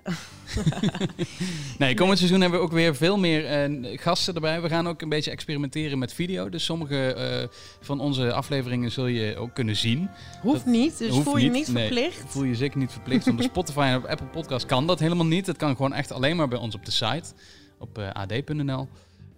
eh, 0.03 0.15
Nee, 1.79 1.93
komend 1.93 2.17
seizoen 2.17 2.41
hebben 2.41 2.59
we 2.59 2.65
ook 2.65 2.71
weer 2.71 2.95
veel 2.95 3.17
meer 3.17 3.45
eh, 3.45 3.99
gasten 3.99 4.35
erbij. 4.35 4.61
We 4.61 4.69
gaan 4.69 4.87
ook 4.87 5.01
een 5.01 5.09
beetje 5.09 5.31
experimenteren 5.31 5.99
met 5.99 6.13
video. 6.13 6.49
Dus 6.49 6.65
sommige 6.65 7.13
eh, 7.13 7.47
van 7.81 7.99
onze 7.99 8.33
afleveringen 8.33 8.91
zul 8.91 9.07
je 9.07 9.37
ook 9.37 9.53
kunnen 9.53 9.75
zien. 9.75 10.09
hoeft 10.41 10.65
Dat 10.65 10.73
niet, 10.73 10.97
dus 10.97 11.09
hoeft 11.09 11.23
voel 11.23 11.37
je 11.37 11.49
niet, 11.49 11.53
niet 11.53 11.75
nee. 11.75 11.85
verplicht. 11.85 12.23
Voel 12.27 12.43
je 12.43 12.55
zeker 12.55 12.77
niet 12.77 12.91
verplicht. 12.91 13.25
Want 13.25 13.39
op 13.43 13.45
Spotify 13.45 13.79
en 13.79 13.97
op 13.97 14.05
Apple 14.05 14.27
Podcast 14.27 14.65
kan 14.65 14.87
dat 14.87 14.99
helemaal 14.99 15.25
niet. 15.25 15.45
Dat 15.45 15.57
kan 15.57 15.75
gewoon 15.75 15.93
echt 15.93 16.11
alleen 16.11 16.35
maar 16.35 16.47
bij 16.47 16.59
ons 16.59 16.75
op 16.75 16.85
de 16.85 16.91
site. 16.91 17.33
Op 17.79 17.97
ad.nl. 18.13 18.87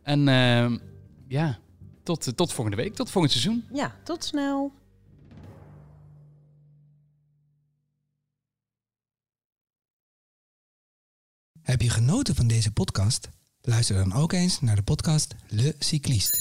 En 0.03 0.21
ja, 1.27 1.59
tot, 2.03 2.37
tot 2.37 2.53
volgende 2.53 2.81
week. 2.81 2.93
Tot 2.95 3.09
volgend 3.09 3.33
seizoen. 3.33 3.65
Ja, 3.73 3.95
tot 4.03 4.23
snel. 4.23 4.71
Heb 11.67 11.81
je 11.81 11.89
genoten 11.89 12.35
van 12.35 12.47
deze 12.47 12.71
podcast? 12.71 13.29
Luister 13.61 13.95
dan 13.95 14.13
ook 14.13 14.33
eens 14.33 14.61
naar 14.61 14.75
de 14.75 14.81
podcast 14.81 15.35
Le 15.47 15.75
Cycliste. 15.79 16.37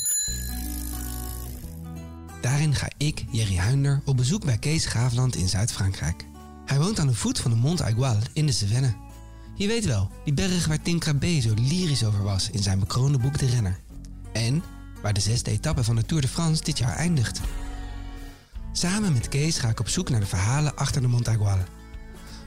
Daarin 2.41 2.75
ga 2.75 2.89
ik, 2.97 3.25
Jerry 3.31 3.57
Huinder, 3.57 4.03
op 4.05 4.17
bezoek 4.17 4.45
bij 4.45 4.59
Kees 4.59 4.87
Graafland 4.87 5.37
in 5.37 5.49
Zuid-Frankrijk. 5.49 6.25
Hij 6.67 6.79
woont 6.79 6.99
aan 6.99 7.07
de 7.07 7.15
voet 7.15 7.39
van 7.39 7.51
de 7.51 7.57
Mont 7.57 7.83
Aigual 7.83 8.17
in 8.33 8.47
de 8.47 8.53
Cevennes. 8.53 8.93
Je 9.55 9.67
weet 9.67 9.85
wel, 9.85 10.11
die 10.25 10.35
berg 10.35 10.67
waar 10.67 10.83
Tim 10.83 10.99
Krabbe 10.99 11.41
zo 11.41 11.55
lyrisch 11.55 12.05
over 12.05 12.23
was 12.23 12.51
in 12.51 12.63
zijn 12.63 12.79
bekroonde 12.79 13.19
boek 13.19 13.39
De 13.39 13.47
Renner. 13.47 13.81
En 14.33 14.63
waar 15.03 15.13
de 15.13 15.21
zesde 15.21 15.51
etappe 15.51 15.85
van 15.85 15.97
de 15.97 16.05
Tour 16.05 16.23
de 16.23 16.29
France 16.29 16.63
dit 16.63 16.79
jaar 16.79 16.97
eindigt. 16.97 17.41
Samen 18.73 19.13
met 19.13 19.29
Kees 19.29 19.59
ga 19.59 19.69
ik 19.69 19.81
op 19.81 19.89
zoek 19.89 20.09
naar 20.11 20.21
de 20.21 20.27
verhalen 20.27 20.77
achter 20.77 21.01
de 21.01 21.09
Mont 21.09 21.29
Aigual. 21.29 21.59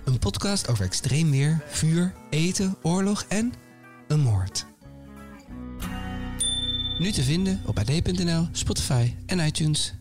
Een 0.10 0.19
podcast 0.19 0.67
over 0.69 0.86
extreem 0.86 1.32
weer, 1.32 1.62
vuur, 1.67 2.13
eten, 2.30 2.76
oorlog 2.82 3.26
en 3.28 3.54
een 4.08 4.19
moord. 4.19 4.65
Nu 7.00 7.12
te 7.12 7.24
vinden 7.24 7.62
op 7.65 7.80
ad.nl, 7.80 8.48
Spotify 8.52 9.13
en 9.26 9.39
iTunes. 9.39 9.99